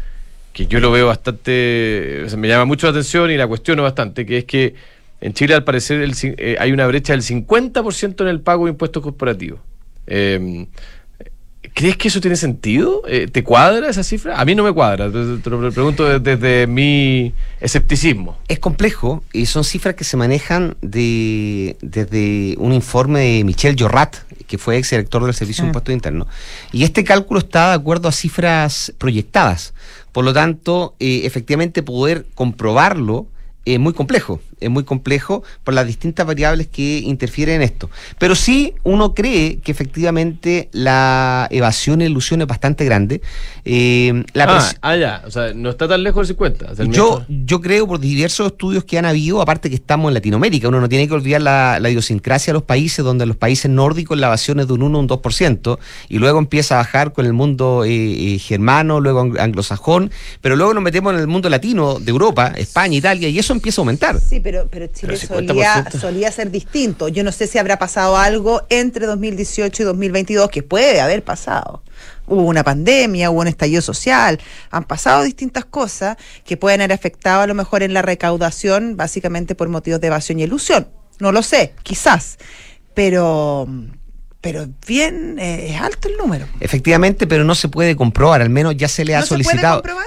que 0.57 0.67
yo 0.67 0.81
lo 0.81 0.91
veo 0.91 1.07
bastante, 1.07 2.23
o 2.25 2.29
sea, 2.31 2.39
me 2.39 2.49
llama 2.49 2.65
mucho 2.65 2.87
la 2.87 2.93
atención 2.93 3.31
y 3.31 3.37
la 3.37 3.47
cuestiono 3.47 3.83
bastante, 3.83 4.25
que 4.25 4.39
es 4.39 4.45
que 4.47 4.75
en 5.21 5.35
Chile 5.35 5.53
al 5.53 5.65
parecer 5.65 6.01
el 6.01 6.15
eh, 6.23 6.57
hay 6.59 6.73
una 6.73 6.87
brecha 6.87 7.13
del 7.13 7.21
50% 7.21 8.23
en 8.23 8.29
el 8.29 8.41
pago 8.41 8.65
de 8.65 8.71
impuestos 8.71 9.03
corporativos. 9.03 9.61
Eh, 10.07 10.67
¿Crees 11.75 11.99
que 11.99 12.09
eso 12.09 12.23
tiene 12.23 12.37
sentido? 12.37 13.03
Eh, 13.07 13.29
¿Te 13.31 13.45
cuadra 13.45 13.91
esa 13.91 14.03
cifra? 14.03 14.41
A 14.41 14.47
mí 14.47 14.55
no 14.55 14.65
me 14.65 14.73
cuadra, 14.73 15.13
te, 15.13 15.37
te 15.37 15.51
lo 15.51 15.71
pregunto 15.71 16.07
desde, 16.07 16.39
desde 16.39 16.67
mi 16.67 17.35
escepticismo. 17.61 18.39
Es 18.49 18.59
complejo 18.59 19.23
y 19.35 19.45
son 19.45 19.63
cifras 19.63 19.95
que 19.95 20.05
se 20.05 20.17
manejan 20.17 20.79
de, 20.81 21.77
desde 21.83 22.57
un 22.57 22.73
informe 22.73 23.21
de 23.21 23.45
Michel 23.45 23.77
Jorrat, 23.79 24.17
que 24.47 24.57
fue 24.57 24.79
ex 24.79 24.89
director 24.89 25.23
del 25.23 25.35
Servicio 25.35 25.65
de. 25.65 25.69
Impuestos 25.69 25.93
Internos. 25.93 26.29
Y 26.73 26.85
este 26.85 27.05
cálculo 27.05 27.41
está 27.41 27.69
de 27.69 27.75
acuerdo 27.75 28.09
a 28.09 28.13
cifras 28.13 28.95
proyectadas. 28.97 29.75
Por 30.17 30.25
lo 30.25 30.33
tanto, 30.33 30.95
eh, 30.99 31.27
efectivamente 31.27 31.83
poder 31.83 32.25
comprobarlo 32.35 33.27
es 33.67 33.81
muy 33.81 33.93
complejo, 33.93 34.41
es 34.61 34.71
muy 34.71 34.85
complejo 34.85 35.43
por 35.65 35.75
las 35.75 35.87
distintas 35.87 36.25
variables 36.27 36.69
que 36.69 36.99
interfieren 37.01 37.57
en 37.57 37.63
esto. 37.63 37.91
Pero 38.19 38.35
sí 38.35 38.75
uno 38.85 39.13
cree 39.13 39.59
que 39.59 39.73
efectivamente 39.73 40.69
la 40.73 41.49
evasión 41.51 42.01
e 42.01 42.07
ilusión 42.07 42.41
es 42.41 42.47
bastante 42.47 42.85
grande. 42.85 43.21
Eh, 43.65 44.25
la 44.33 44.45
ah, 44.45 44.71
ah, 44.83 44.97
ya. 44.97 45.23
O 45.27 45.31
sea, 45.31 45.53
no 45.53 45.71
está 45.71 45.89
tan 45.89 46.05
lejos 46.05 46.29
del 46.29 46.37
50. 46.37 46.73
o 46.73 46.75
sea, 46.77 46.85
el 46.85 46.93
yo, 46.93 47.25
yo 47.29 47.61
creo 47.61 47.87
por 47.89 47.99
diversos 47.99 48.47
estudios 48.53 48.85
que 48.85 48.99
han 48.99 49.05
habido, 49.05 49.43
aparte 49.43 49.69
que 49.69 49.75
estamos 49.75 50.09
en 50.11 50.15
Latinoamérica, 50.15 50.69
uno 50.69 50.81
no 50.81 50.89
tiene 50.89 51.09
que 51.09 51.15
olvidar 51.15 51.43
la, 51.43 51.81
la 51.81 51.91
idiosincrasia 51.91 52.53
de 52.53 52.55
los 52.55 52.63
países, 52.63 53.05
donde 53.05 53.25
en 53.25 53.29
los 53.29 53.37
países 53.37 53.69
nórdicos 53.71 54.17
la 54.17 54.29
evasión 54.29 54.61
es 54.61 54.69
de 54.69 54.73
un 54.75 54.83
1 54.83 54.97
o 54.99 55.01
un 55.01 55.09
2%, 55.09 55.79
y 56.09 56.19
luego 56.19 56.39
empieza 56.39 56.77
a 56.77 56.79
bajar 56.79 57.13
con 57.13 57.27
el 57.27 57.33
mundo 57.33 57.83
eh, 57.85 58.35
eh, 58.35 58.39
germano, 58.39 59.01
luego 59.01 59.25
ang- 59.25 59.41
anglosajón, 59.41 60.13
pero 60.41 60.55
luego 60.55 60.73
nos 60.73 60.85
metemos 60.85 61.13
en 61.15 61.21
el 61.21 61.27
mundo 61.27 61.49
latino 61.49 61.99
de 61.99 62.11
Europa, 62.11 62.53
España, 62.57 62.97
Italia, 62.97 63.29
y 63.29 63.39
eso 63.41 63.56
empieza 63.57 63.81
a 63.81 63.83
aumentar. 63.83 64.21
Sí, 64.21 64.41
pero, 64.41 64.69
pero 64.71 64.87
Chile 64.87 65.19
Pero 65.21 65.41
50%. 65.41 65.47
solía, 65.47 65.91
solía 66.01 66.33
ser 66.33 66.51
distinto. 66.51 67.09
Yo 67.09 67.25
no 67.25 67.33
sé 67.33 67.47
si 67.47 67.59
habrá 67.59 67.79
pasado 67.79 68.17
algo 68.17 68.63
entre 68.71 69.07
2018 69.07 69.83
y 69.83 69.87
2022, 69.87 70.49
que 70.51 70.63
puede 70.63 71.01
haber 71.01 71.23
pasado. 71.25 71.83
Hubo 72.29 72.43
una 72.43 72.65
pandemia, 72.65 73.31
hubo 73.31 73.41
un 73.41 73.47
estallido 73.49 73.81
social, 73.83 74.41
han 74.71 74.85
pasado 74.85 75.23
distintas 75.23 75.65
cosas 75.65 76.17
que 76.45 76.57
pueden 76.57 76.81
haber 76.81 76.93
afectado 76.93 77.43
a 77.43 77.47
lo 77.47 77.55
mejor 77.55 77.83
en 77.83 77.95
la 77.95 78.03
recaudación, 78.03 78.97
básicamente 78.97 79.55
por 79.55 79.69
motivos 79.69 80.01
de 80.01 80.09
evasión 80.09 80.41
y 80.41 80.45
ilusión. 80.45 80.89
No 81.21 81.33
lo 81.33 81.43
sé, 81.43 81.75
quizás. 81.83 82.39
Pero, 82.95 83.69
pero 84.41 84.67
bien, 84.87 85.39
eh, 85.39 85.69
es 85.75 85.81
alto 85.81 86.09
el 86.09 86.17
número. 86.17 86.47
Efectivamente, 86.61 87.27
pero 87.27 87.45
no 87.45 87.55
se 87.55 87.69
puede 87.69 87.95
comprobar, 87.95 88.43
al 88.43 88.51
menos 88.51 88.77
ya 88.77 88.89
se 88.89 89.05
le 89.05 89.15
ha 89.15 89.21
¿No 89.21 89.27
se 89.27 89.35
puede 89.35 89.45
solicitado. 89.45 89.77
comprobar? 89.83 90.07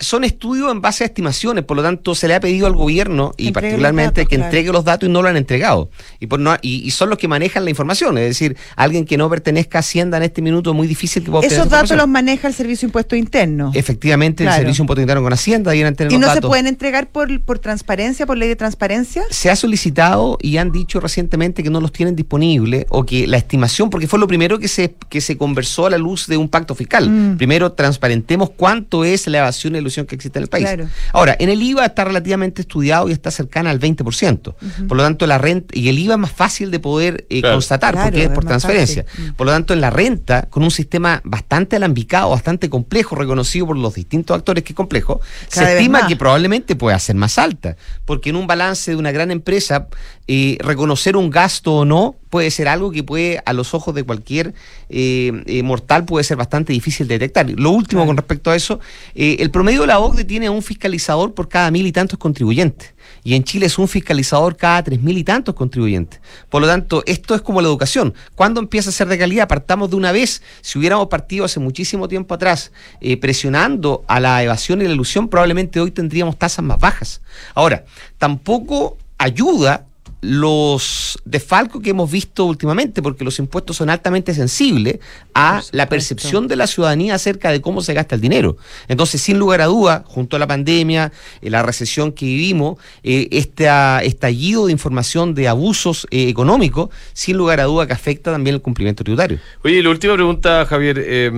Son 0.00 0.24
estudios 0.24 0.70
en 0.72 0.80
base 0.80 1.04
a 1.04 1.06
estimaciones, 1.06 1.64
por 1.64 1.76
lo 1.76 1.82
tanto 1.82 2.14
se 2.14 2.26
le 2.28 2.34
ha 2.34 2.40
pedido 2.40 2.66
al 2.66 2.74
gobierno 2.74 3.32
y 3.36 3.48
Entregue 3.48 3.52
particularmente 3.52 4.20
datos, 4.20 4.28
que 4.28 4.36
claro. 4.36 4.44
entregue 4.46 4.72
los 4.72 4.84
datos 4.84 5.08
y 5.08 5.12
no 5.12 5.22
lo 5.22 5.28
han 5.28 5.36
entregado. 5.36 5.90
Y, 6.20 6.26
por 6.26 6.40
no, 6.40 6.56
y, 6.62 6.86
y 6.86 6.90
son 6.90 7.10
los 7.10 7.18
que 7.18 7.28
manejan 7.28 7.64
la 7.64 7.70
información, 7.70 8.18
es 8.18 8.24
decir, 8.24 8.56
alguien 8.76 9.04
que 9.04 9.16
no 9.16 9.30
pertenezca 9.30 9.78
a 9.78 9.80
Hacienda 9.80 10.16
en 10.16 10.24
este 10.24 10.42
minuto 10.42 10.70
es 10.70 10.76
muy 10.76 10.86
difícil 10.86 11.22
que 11.22 11.30
pueda 11.30 11.40
obtener 11.40 11.58
Esos 11.58 11.70
datos 11.70 11.96
los 11.96 12.08
maneja 12.08 12.48
el 12.48 12.54
Servicio 12.54 12.86
de 12.86 12.90
Impuesto 12.90 13.16
Interno. 13.16 13.70
Efectivamente, 13.74 14.44
el. 14.44 14.52
Servicio 14.52 14.82
Impuesto 14.82 15.00
Interno 15.00 15.22
con 15.22 15.32
Hacienda 15.32 15.70
deben 15.72 15.94
tener 15.94 16.12
¿Y 16.12 16.16
los 16.16 16.20
no 16.22 16.28
se 16.28 16.34
datos. 16.36 16.48
pueden 16.48 16.66
entregar 16.66 17.08
por, 17.08 17.40
por 17.42 17.58
transparencia, 17.58 18.26
por 18.26 18.36
ley 18.36 18.48
de 18.48 18.56
transparencia? 18.56 19.22
se 19.30 19.50
ha 19.50 19.56
solicitado 19.56 20.38
y 20.40 20.56
han 20.56 20.72
dicho 20.72 21.00
recientemente 21.00 21.62
que 21.62 21.70
no 21.70 21.80
los 21.80 21.92
tienen 21.92 22.16
disponibles 22.16 22.86
o 22.88 23.04
que 23.04 23.26
la 23.26 23.36
estimación, 23.36 23.90
porque 23.90 24.06
fue 24.06 24.18
lo 24.18 24.26
primero 24.26 24.58
que 24.58 24.68
se, 24.68 24.94
que 25.08 25.20
se 25.20 25.36
conversó 25.36 25.86
a 25.86 25.90
la 25.90 25.98
luz 25.98 26.26
de 26.26 26.36
un 26.36 26.48
pacto 26.48 26.74
fiscal. 26.74 27.10
Mm. 27.10 27.36
Primero 27.36 27.72
transparentemos 27.72 28.50
cuánto 28.50 29.04
es 29.04 29.26
la 29.26 29.38
evasión 29.38 29.76
e 29.76 29.80
ilusión 29.84 30.06
que 30.06 30.14
existe 30.16 30.38
en 30.38 30.42
el 30.44 30.48
país. 30.48 30.64
Claro. 30.66 30.88
Ahora, 31.12 31.36
en 31.38 31.48
el 31.50 31.62
IVA 31.62 31.84
está 31.86 32.04
relativamente 32.04 32.62
estudiado 32.62 33.08
y 33.08 33.12
está 33.12 33.30
cercana 33.30 33.70
al 33.70 33.78
20%. 33.80 34.54
Por 34.88 34.96
lo 34.96 35.02
tanto, 35.02 35.26
la 35.26 35.38
renta, 35.38 35.76
y 35.78 35.88
el 35.88 35.98
IVA 35.98 36.14
es 36.14 36.20
más 36.20 36.32
fácil 36.32 36.70
de 36.70 36.78
poder 36.80 37.26
eh, 37.30 37.40
Claro. 37.40 37.56
constatar 37.56 37.92
Claro, 37.94 38.10
porque 38.10 38.24
es 38.24 38.30
por 38.30 38.44
transferencia. 38.44 39.04
fácil. 39.04 39.30
Mm. 39.30 39.34
Por 39.34 39.46
lo 39.46 39.52
tanto, 39.52 39.74
en 39.74 39.80
la 39.80 39.90
renta, 39.90 40.46
con 40.50 40.62
un 40.62 40.70
sistema 40.70 41.20
bastante 41.24 41.76
alambicado, 41.76 42.30
bastante 42.30 42.68
complejo, 42.70 43.14
reconocido 43.14 43.66
por 43.66 43.76
los 43.76 43.94
distintos 43.94 44.36
actores 44.36 44.64
que 44.64 44.72
es 44.72 44.76
complejo, 44.76 45.20
se 45.48 45.60
Cada 45.60 45.72
estima 45.74 46.00
más. 46.00 46.08
que 46.08 46.16
probablemente 46.16 46.76
pueda 46.76 46.98
ser 46.98 47.16
más 47.16 47.38
alta, 47.38 47.76
porque 48.04 48.30
en 48.30 48.36
un 48.36 48.46
balance 48.46 48.90
de 48.90 48.96
una 48.96 49.12
gran 49.12 49.30
empresa, 49.30 49.88
eh, 50.26 50.56
reconocer 50.60 51.16
un 51.16 51.30
gasto 51.30 51.74
o 51.74 51.84
no 51.84 52.16
puede 52.34 52.50
ser 52.50 52.66
algo 52.66 52.90
que 52.90 53.04
puede, 53.04 53.40
a 53.46 53.52
los 53.52 53.74
ojos 53.74 53.94
de 53.94 54.02
cualquier 54.02 54.54
eh, 54.88 55.44
eh, 55.46 55.62
mortal, 55.62 56.04
puede 56.04 56.24
ser 56.24 56.36
bastante 56.36 56.72
difícil 56.72 57.06
de 57.06 57.14
detectar. 57.14 57.48
Lo 57.48 57.70
último 57.70 58.00
Claro. 58.00 58.08
con 58.08 58.16
respecto 58.16 58.50
a 58.50 58.56
eso, 58.56 58.80
eh, 59.14 59.36
el 59.38 59.52
promedio 59.52 59.82
de 59.82 59.86
la 59.86 60.00
OCDE 60.00 60.24
tiene 60.24 60.50
un 60.50 60.60
fiscalizador 60.60 61.32
por 61.32 61.48
cada 61.48 61.70
mil 61.70 61.86
y 61.86 61.92
tantos 61.92 62.18
contribuyentes. 62.18 62.92
Y 63.22 63.36
en 63.36 63.44
Chile 63.44 63.66
es 63.66 63.78
un 63.78 63.86
fiscalizador 63.86 64.56
cada 64.56 64.82
tres 64.82 65.00
mil 65.00 65.16
y 65.16 65.22
tantos 65.22 65.54
contribuyentes. 65.54 66.20
Por 66.48 66.60
lo 66.60 66.66
tanto, 66.66 67.04
esto 67.06 67.36
es 67.36 67.40
como 67.40 67.60
la 67.60 67.68
educación. 67.68 68.14
¿Cuándo 68.34 68.58
empieza 68.58 68.90
a 68.90 68.92
ser 68.92 69.06
de 69.06 69.16
calidad? 69.16 69.46
Partamos 69.46 69.90
de 69.90 69.94
una 69.94 70.10
vez. 70.10 70.42
Si 70.60 70.76
hubiéramos 70.76 71.06
partido 71.06 71.44
hace 71.44 71.60
muchísimo 71.60 72.08
tiempo 72.08 72.34
atrás 72.34 72.72
presionando 73.20 74.04
a 74.08 74.18
la 74.18 74.42
evasión 74.42 74.82
y 74.82 74.86
la 74.86 74.92
ilusión, 74.92 75.28
probablemente 75.28 75.78
hoy 75.78 75.92
tendríamos 75.92 76.36
tasas 76.36 76.64
más 76.64 76.80
bajas. 76.80 77.20
Ahora, 77.54 77.84
tampoco 78.18 78.98
ayuda 79.18 79.86
los 80.24 81.18
desfalcos 81.24 81.82
que 81.82 81.90
hemos 81.90 82.10
visto 82.10 82.46
últimamente, 82.46 83.02
porque 83.02 83.24
los 83.24 83.38
impuestos 83.38 83.76
son 83.76 83.90
altamente 83.90 84.32
sensibles 84.32 84.98
a 85.34 85.62
la 85.72 85.88
percepción 85.88 86.48
de 86.48 86.56
la 86.56 86.66
ciudadanía 86.66 87.14
acerca 87.14 87.50
de 87.50 87.60
cómo 87.60 87.82
se 87.82 87.92
gasta 87.92 88.14
el 88.14 88.20
dinero. 88.20 88.56
Entonces, 88.88 89.20
sin 89.20 89.38
lugar 89.38 89.60
a 89.60 89.66
duda, 89.66 90.02
junto 90.06 90.36
a 90.36 90.38
la 90.38 90.46
pandemia, 90.46 91.12
eh, 91.42 91.50
la 91.50 91.62
recesión 91.62 92.12
que 92.12 92.24
vivimos, 92.24 92.78
eh, 93.02 93.28
este 93.32 93.68
estallido 94.02 94.66
de 94.66 94.72
información 94.72 95.34
de 95.34 95.48
abusos 95.48 96.06
eh, 96.10 96.28
económicos, 96.28 96.88
sin 97.12 97.36
lugar 97.36 97.60
a 97.60 97.64
duda 97.64 97.86
que 97.86 97.92
afecta 97.92 98.32
también 98.32 98.54
el 98.54 98.62
cumplimiento 98.62 99.04
tributario. 99.04 99.38
Oye, 99.62 99.76
y 99.76 99.82
la 99.82 99.90
última 99.90 100.14
pregunta, 100.14 100.64
Javier. 100.64 101.32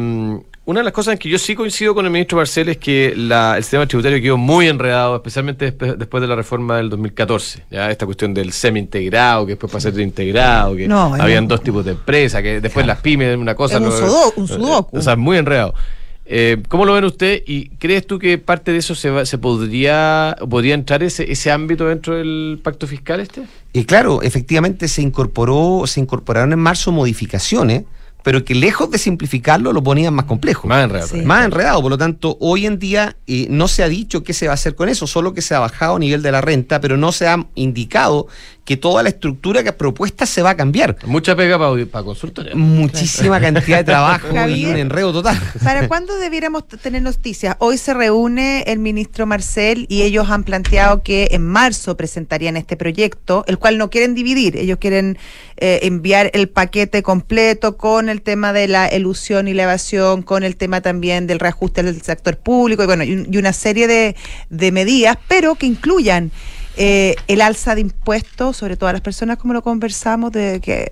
Una 0.67 0.81
de 0.81 0.85
las 0.85 0.93
cosas 0.93 1.13
en 1.13 1.19
que 1.19 1.29
yo 1.29 1.39
sí 1.39 1.55
coincido 1.55 1.95
con 1.95 2.05
el 2.05 2.11
ministro 2.11 2.37
Marcel 2.39 2.69
es 2.69 2.77
que 2.77 3.15
la- 3.17 3.57
el 3.57 3.63
sistema 3.63 3.87
tributario 3.87 4.21
quedó 4.21 4.37
muy 4.37 4.67
enredado, 4.69 5.17
especialmente 5.17 5.73
despe- 5.77 5.97
después 5.97 6.21
de 6.21 6.27
la 6.29 6.35
reforma 6.37 6.77
del 6.77 6.91
2014. 6.91 7.63
¿ya? 7.71 7.91
Esta 7.91 8.05
cuestión 8.05 8.35
del 8.35 8.53
semi-integrado, 8.53 9.47
que 9.47 9.53
después 9.53 9.73
pasó 9.73 9.89
a 9.89 9.93
ser 9.93 10.01
integrado, 10.01 10.77
que 10.77 10.87
No, 10.89 11.15
habían 11.15 11.45
no. 11.45 11.49
dos 11.51 11.63
tipos 11.63 11.85
de 11.85 11.93
empresas, 11.93 12.43
que 12.43 12.61
después 12.61 12.85
las 12.87 13.01
pymes, 13.01 13.37
una 13.37 13.55
cosa. 13.55 13.77
Es 13.77 13.81
un 13.81 13.89
no- 13.89 13.97
sudo- 13.97 14.33
un 14.37 14.49
sudoku. 14.49 14.99
O 14.99 15.01
sea, 15.03 15.17
muy 15.17 15.39
enredado. 15.39 15.73
Eh, 16.29 16.61
¿Cómo 16.69 16.85
lo 16.85 16.95
ven 16.95 17.05
usted? 17.05 17.45
¿Y 17.47 17.69
crees 17.79 18.05
tú 18.05 18.19
que 18.19 18.37
parte 18.37 18.73
de 18.73 18.79
eso 18.79 18.97
se, 18.97 19.11
va- 19.11 19.25
se 19.25 19.39
podría, 19.39 20.37
podría 20.51 20.75
entrar 20.75 21.05
ese, 21.05 21.31
ese 21.31 21.53
ámbito 21.53 21.87
dentro 21.87 22.17
del 22.17 22.59
pacto 22.61 22.89
fiscal 22.89 23.21
este? 23.21 23.43
Y 23.73 23.85
claro, 23.85 24.21
efectivamente 24.23 24.89
se 24.89 25.03
incorporó, 25.03 25.85
se 25.87 26.01
incorporaron 26.01 26.53
en 26.53 26.59
marzo 26.59 26.91
modificaciones, 26.91 27.85
pero 28.27 28.45
que 28.45 28.57
lejos 28.57 28.91
de 28.91 28.99
simplificarlo 28.99 29.73
lo 29.73 29.85
ponían 29.85 30.13
más 30.13 30.25
complejo. 30.25 30.67
Más 30.67 30.83
enredado. 30.83 31.07
Sí. 31.07 31.23
Más 31.23 31.45
enredado, 31.45 31.81
por 31.81 31.93
lo 31.93 31.97
tanto, 31.97 32.37
hoy 32.41 32.67
en 32.67 32.81
día 32.81 33.17
eh, 33.29 33.47
no 33.51 33.69
se 33.69 33.85
ha 33.85 33.89
dicho 33.89 34.25
qué 34.25 34.33
se 34.33 34.47
va 34.47 34.51
a 34.51 34.55
hacer 34.55 34.75
con 34.75 34.89
eso, 34.89 35.07
solo 35.07 35.33
que 35.33 35.43
se 35.43 35.55
ha 35.55 35.61
bajado 35.61 35.95
a 35.95 35.99
nivel 36.01 36.23
de 36.23 36.33
la 36.33 36.41
renta, 36.41 36.81
pero 36.81 36.97
no 36.97 37.13
se 37.13 37.29
ha 37.29 37.47
indicado 37.55 38.27
que 38.67 38.77
toda 38.77 39.03
la 39.03 39.09
estructura 39.09 39.63
que 39.63 39.71
es 39.71 39.75
propuesta 39.75 40.27
se 40.27 40.43
va 40.43 40.51
a 40.51 40.57
cambiar. 40.57 40.97
Mucha 41.07 41.35
pega 41.37 41.57
para, 41.59 41.87
para 41.87 42.05
consultores. 42.05 42.55
Muchísima 42.55 43.41
cantidad 43.41 43.79
de 43.79 43.85
trabajo 43.85 44.27
y 44.49 44.67
un 44.67 44.77
enredo 44.77 45.13
total. 45.13 45.41
¿Para 45.65 45.87
cuándo 45.89 46.19
debiéramos 46.19 46.67
tener 46.69 47.01
noticias? 47.01 47.57
Hoy 47.61 47.79
se 47.79 47.95
reúne 47.95 48.65
el 48.67 48.81
ministro 48.81 49.25
Marcel 49.25 49.87
y 49.89 50.03
ellos 50.03 50.29
han 50.31 50.43
planteado 50.45 51.03
que 51.03 51.29
en 51.31 51.47
marzo 51.47 51.97
presentarían 51.97 52.57
este 52.57 52.77
proyecto, 52.77 53.45
el 53.47 53.57
cual 53.59 53.79
no 53.79 53.89
quieren 53.89 54.15
dividir. 54.15 54.57
Ellos 54.57 54.79
quieren 54.79 55.17
eh, 55.59 55.79
enviar 55.83 56.31
el 56.35 56.49
paquete 56.49 57.03
completo 57.05 57.77
con 57.77 58.09
el 58.09 58.21
tema 58.21 58.53
de 58.53 58.67
la 58.67 58.89
elusión 58.89 59.47
y 59.49 59.55
la 59.55 59.63
evasión, 59.63 60.23
con 60.23 60.43
el 60.43 60.57
tema 60.57 60.81
también 60.81 61.29
del 61.29 61.39
reajuste 61.39 61.85
del 61.85 62.03
sector 62.03 62.37
público 62.37 62.83
y 62.83 62.87
bueno, 62.87 63.05
y, 63.05 63.13
un- 63.13 63.29
y 63.33 63.37
una 63.39 63.53
serie 63.53 63.87
de, 63.87 64.17
de 64.51 64.73
medidas, 64.73 65.17
pero 65.29 65.55
que 65.55 65.67
incluyan 65.67 66.33
eh, 66.77 67.17
el 67.29 67.41
alza 67.41 67.75
de 67.75 67.83
impuestos, 67.83 68.57
sobre 68.57 68.77
todo 68.77 68.89
a 68.89 68.93
las 68.93 69.03
personas, 69.03 69.39
como 69.39 69.55
lo 69.55 69.63
conversamos, 69.63 70.33
de 70.33 70.61
que 70.61 70.91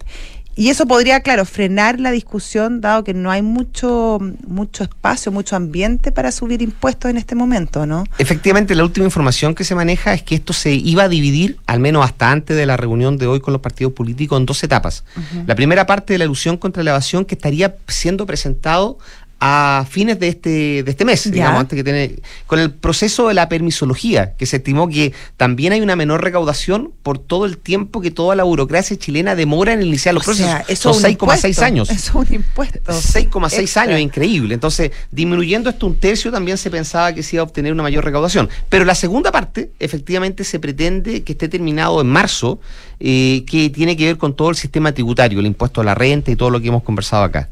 y 0.56 0.68
eso 0.68 0.86
podría, 0.86 1.20
claro, 1.20 1.44
frenar 1.44 1.98
la 1.98 2.12
discusión, 2.12 2.80
dado 2.80 3.02
que 3.02 3.12
no 3.12 3.30
hay 3.30 3.42
mucho, 3.42 4.20
mucho 4.46 4.84
espacio, 4.84 5.32
mucho 5.32 5.56
ambiente 5.56 6.12
para 6.12 6.30
subir 6.30 6.62
impuestos 6.62 7.10
en 7.10 7.16
este 7.16 7.34
momento, 7.34 7.86
¿no? 7.86 8.04
Efectivamente, 8.18 8.76
la 8.76 8.84
última 8.84 9.04
información 9.04 9.54
que 9.56 9.64
se 9.64 9.74
maneja 9.74 10.14
es 10.14 10.22
que 10.22 10.36
esto 10.36 10.52
se 10.52 10.72
iba 10.72 11.04
a 11.04 11.08
dividir, 11.08 11.58
al 11.66 11.80
menos 11.80 12.04
hasta 12.04 12.30
antes 12.30 12.56
de 12.56 12.66
la 12.66 12.76
reunión 12.76 13.18
de 13.18 13.26
hoy 13.26 13.40
con 13.40 13.52
los 13.52 13.62
partidos 13.62 13.94
políticos, 13.94 14.38
en 14.38 14.46
dos 14.46 14.62
etapas. 14.62 15.04
La 15.46 15.56
primera 15.56 15.86
parte 15.86 16.12
de 16.12 16.18
la 16.18 16.24
ilusión 16.24 16.56
contra 16.56 16.84
la 16.84 16.90
evasión 16.90 17.24
que 17.24 17.34
estaría 17.34 17.76
siendo 17.88 18.24
presentado 18.24 18.98
a 19.40 19.84
fines 19.90 20.18
de 20.18 20.28
este, 20.28 20.82
de 20.82 20.90
este 20.90 21.04
mes, 21.04 21.24
Ya. 21.24 21.30
digamos, 21.30 21.60
antes 21.60 21.76
que 21.76 21.84
tiene, 21.84 22.16
con 22.46 22.58
el 22.58 22.70
proceso 22.72 23.28
de 23.28 23.34
la 23.34 23.48
permisología, 23.48 24.34
que 24.36 24.46
se 24.46 24.56
estimó 24.56 24.88
que 24.88 25.12
también 25.36 25.72
hay 25.72 25.80
una 25.82 25.96
menor 25.96 26.22
recaudación 26.24 26.92
por 27.02 27.18
todo 27.18 27.44
el 27.44 27.58
tiempo 27.58 28.00
que 28.00 28.10
toda 28.10 28.36
la 28.36 28.44
burocracia 28.44 28.96
chilena 28.96 29.34
demora 29.34 29.72
en 29.74 29.82
iniciar 29.82 30.14
los 30.14 30.22
O 30.22 30.26
procesos. 30.26 30.50
sea, 30.50 30.64
eso 30.68 30.94
Son 30.94 31.04
es 31.04 31.10
un 31.20 31.28
6,6 31.28 31.44
impuesto, 31.50 31.64
años. 31.64 31.90
Eso 31.90 32.22
es 32.22 32.28
un 32.30 32.34
impuesto. 32.36 32.92
6,6 32.92 33.58
extra. 33.60 33.82
años, 33.82 34.00
increíble. 34.00 34.54
Entonces, 34.54 34.92
disminuyendo 35.10 35.68
esto 35.68 35.86
un 35.86 35.96
tercio, 35.96 36.30
también 36.32 36.56
se 36.56 36.70
pensaba 36.70 37.12
que 37.12 37.22
se 37.22 37.36
iba 37.36 37.40
a 37.42 37.44
obtener 37.44 37.72
una 37.72 37.82
mayor 37.82 38.04
recaudación. 38.04 38.48
Pero 38.68 38.84
la 38.84 38.94
segunda 38.94 39.30
parte, 39.32 39.72
efectivamente, 39.78 40.44
se 40.44 40.58
pretende 40.58 41.22
que 41.22 41.32
esté 41.32 41.48
terminado 41.48 42.00
en 42.00 42.06
marzo, 42.06 42.60
eh, 43.00 43.44
que 43.46 43.68
tiene 43.70 43.96
que 43.96 44.06
ver 44.06 44.16
con 44.16 44.34
todo 44.34 44.50
el 44.50 44.56
sistema 44.56 44.92
tributario, 44.92 45.40
el 45.40 45.46
impuesto 45.46 45.80
a 45.80 45.84
la 45.84 45.94
renta 45.94 46.30
y 46.30 46.36
todo 46.36 46.48
lo 46.50 46.60
que 46.60 46.68
hemos 46.68 46.82
conversado 46.82 47.24
acá. 47.24 47.50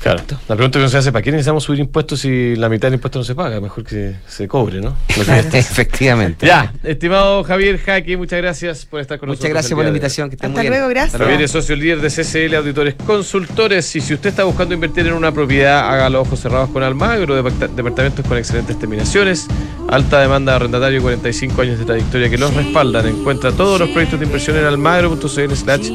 Claro. 0.00 0.22
La 0.48 0.56
pregunta 0.56 0.78
que 0.78 0.84
no 0.84 0.88
se 0.88 0.96
hace, 0.96 1.12
¿para 1.12 1.22
qué 1.22 1.30
necesitamos 1.30 1.64
subir 1.64 1.80
impuestos 1.80 2.20
si 2.20 2.56
la 2.56 2.68
mitad 2.68 2.88
del 2.88 2.94
impuesto 2.94 3.18
no 3.18 3.24
se 3.24 3.34
paga? 3.34 3.60
Mejor 3.60 3.84
que 3.84 4.14
se 4.26 4.48
cobre, 4.48 4.80
¿no? 4.80 4.96
efectivamente. 5.52 6.46
Ya, 6.46 6.72
estimado 6.82 7.44
Javier 7.44 7.78
Jaque, 7.78 8.16
muchas 8.16 8.38
gracias 8.40 8.86
por 8.86 9.00
estar 9.00 9.18
con 9.18 9.28
Muchas 9.28 9.40
nosotros. 9.40 9.52
gracias 9.52 9.70
el 9.72 9.76
por 9.76 9.84
la 9.84 9.88
invitación, 9.90 10.28
que 10.30 10.36
estén 10.36 10.50
Hasta 10.50 10.60
muy 10.62 10.68
luego, 10.68 10.86
bien. 10.88 10.94
gracias. 10.96 11.20
Javier 11.20 11.42
es 11.42 11.50
socio 11.50 11.76
líder 11.76 12.00
de 12.00 12.08
CCL 12.08 12.54
Auditores 12.56 12.94
Consultores 13.06 13.94
y 13.96 14.00
si 14.00 14.14
usted 14.14 14.30
está 14.30 14.44
buscando 14.44 14.74
invertir 14.74 15.06
en 15.06 15.12
una 15.12 15.32
propiedad, 15.32 15.88
haga 15.88 16.08
los 16.08 16.26
ojos 16.26 16.40
cerrados 16.40 16.70
con 16.70 16.82
Almagro, 16.82 17.34
departa- 17.36 17.68
departamentos 17.68 18.24
con 18.26 18.38
excelentes 18.38 18.78
terminaciones, 18.78 19.46
Alta 19.88 20.20
demanda 20.20 20.52
de 20.52 20.56
arrendatario, 20.56 21.00
45 21.02 21.62
años 21.62 21.78
de 21.78 21.84
trayectoria 21.84 22.28
que 22.28 22.36
los 22.38 22.52
respaldan. 22.54 23.06
Encuentra 23.06 23.52
todos 23.52 23.78
los 23.78 23.88
proyectos 23.90 24.18
de 24.18 24.26
inversión 24.26 24.56
en 24.56 24.64
almagro.cl 24.64 25.54
slash 25.54 25.90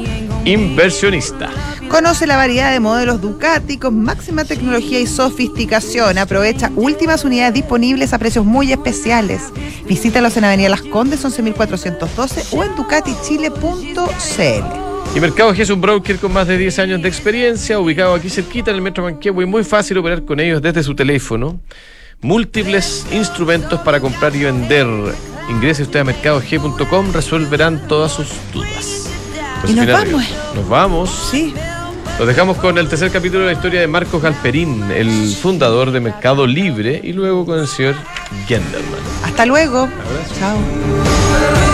inversionista. 0.46 1.50
Conoce 1.92 2.26
la 2.26 2.38
variedad 2.38 2.72
de 2.72 2.80
modelos 2.80 3.20
Ducati 3.20 3.76
con 3.76 4.02
máxima 4.02 4.46
tecnología 4.46 4.98
y 4.98 5.06
sofisticación. 5.06 6.16
Aprovecha 6.16 6.72
últimas 6.74 7.22
unidades 7.22 7.52
disponibles 7.52 8.14
a 8.14 8.18
precios 8.18 8.46
muy 8.46 8.72
especiales. 8.72 9.42
Visítalos 9.86 10.34
en 10.38 10.44
Avenida 10.44 10.70
Las 10.70 10.80
Condes 10.80 11.22
11412 11.22 12.56
o 12.56 12.64
en 12.64 12.74
ducatichile.cl. 12.76 15.14
Y 15.14 15.20
Mercado 15.20 15.52
G 15.52 15.58
es 15.58 15.68
un 15.68 15.82
broker 15.82 16.16
con 16.16 16.32
más 16.32 16.48
de 16.48 16.56
10 16.56 16.78
años 16.78 17.02
de 17.02 17.10
experiencia, 17.10 17.78
ubicado 17.78 18.14
aquí 18.14 18.30
cerquita 18.30 18.70
en 18.70 18.76
el 18.76 18.82
Metro 18.82 19.04
Manquehue 19.04 19.44
y 19.44 19.46
muy 19.46 19.62
fácil 19.62 19.98
operar 19.98 20.24
con 20.24 20.40
ellos 20.40 20.62
desde 20.62 20.82
su 20.82 20.94
teléfono. 20.94 21.60
Múltiples 22.22 23.04
instrumentos 23.12 23.78
para 23.80 24.00
comprar 24.00 24.34
y 24.34 24.44
vender. 24.44 24.86
Ingrese 25.50 25.82
usted 25.82 26.00
a 26.00 26.04
mercadog.com, 26.04 27.12
resolverán 27.12 27.86
todas 27.86 28.12
sus 28.12 28.28
dudas. 28.50 29.10
Y 29.68 29.74
nos 29.74 29.86
vamos. 29.86 30.24
Nos 30.54 30.68
vamos. 30.70 31.28
Sí. 31.30 31.52
Los 32.18 32.28
dejamos 32.28 32.58
con 32.58 32.78
el 32.78 32.88
tercer 32.88 33.10
capítulo 33.10 33.40
de 33.40 33.46
la 33.46 33.52
historia 33.52 33.80
de 33.80 33.86
Marcos 33.86 34.22
Galperín, 34.22 34.90
el 34.92 35.34
fundador 35.34 35.90
de 35.90 36.00
Mercado 36.00 36.46
Libre, 36.46 37.00
y 37.02 37.12
luego 37.12 37.44
con 37.44 37.58
el 37.58 37.66
señor 37.66 37.96
Gendelman. 38.46 39.00
Hasta 39.24 39.46
luego. 39.46 39.88
Chao. 40.38 41.71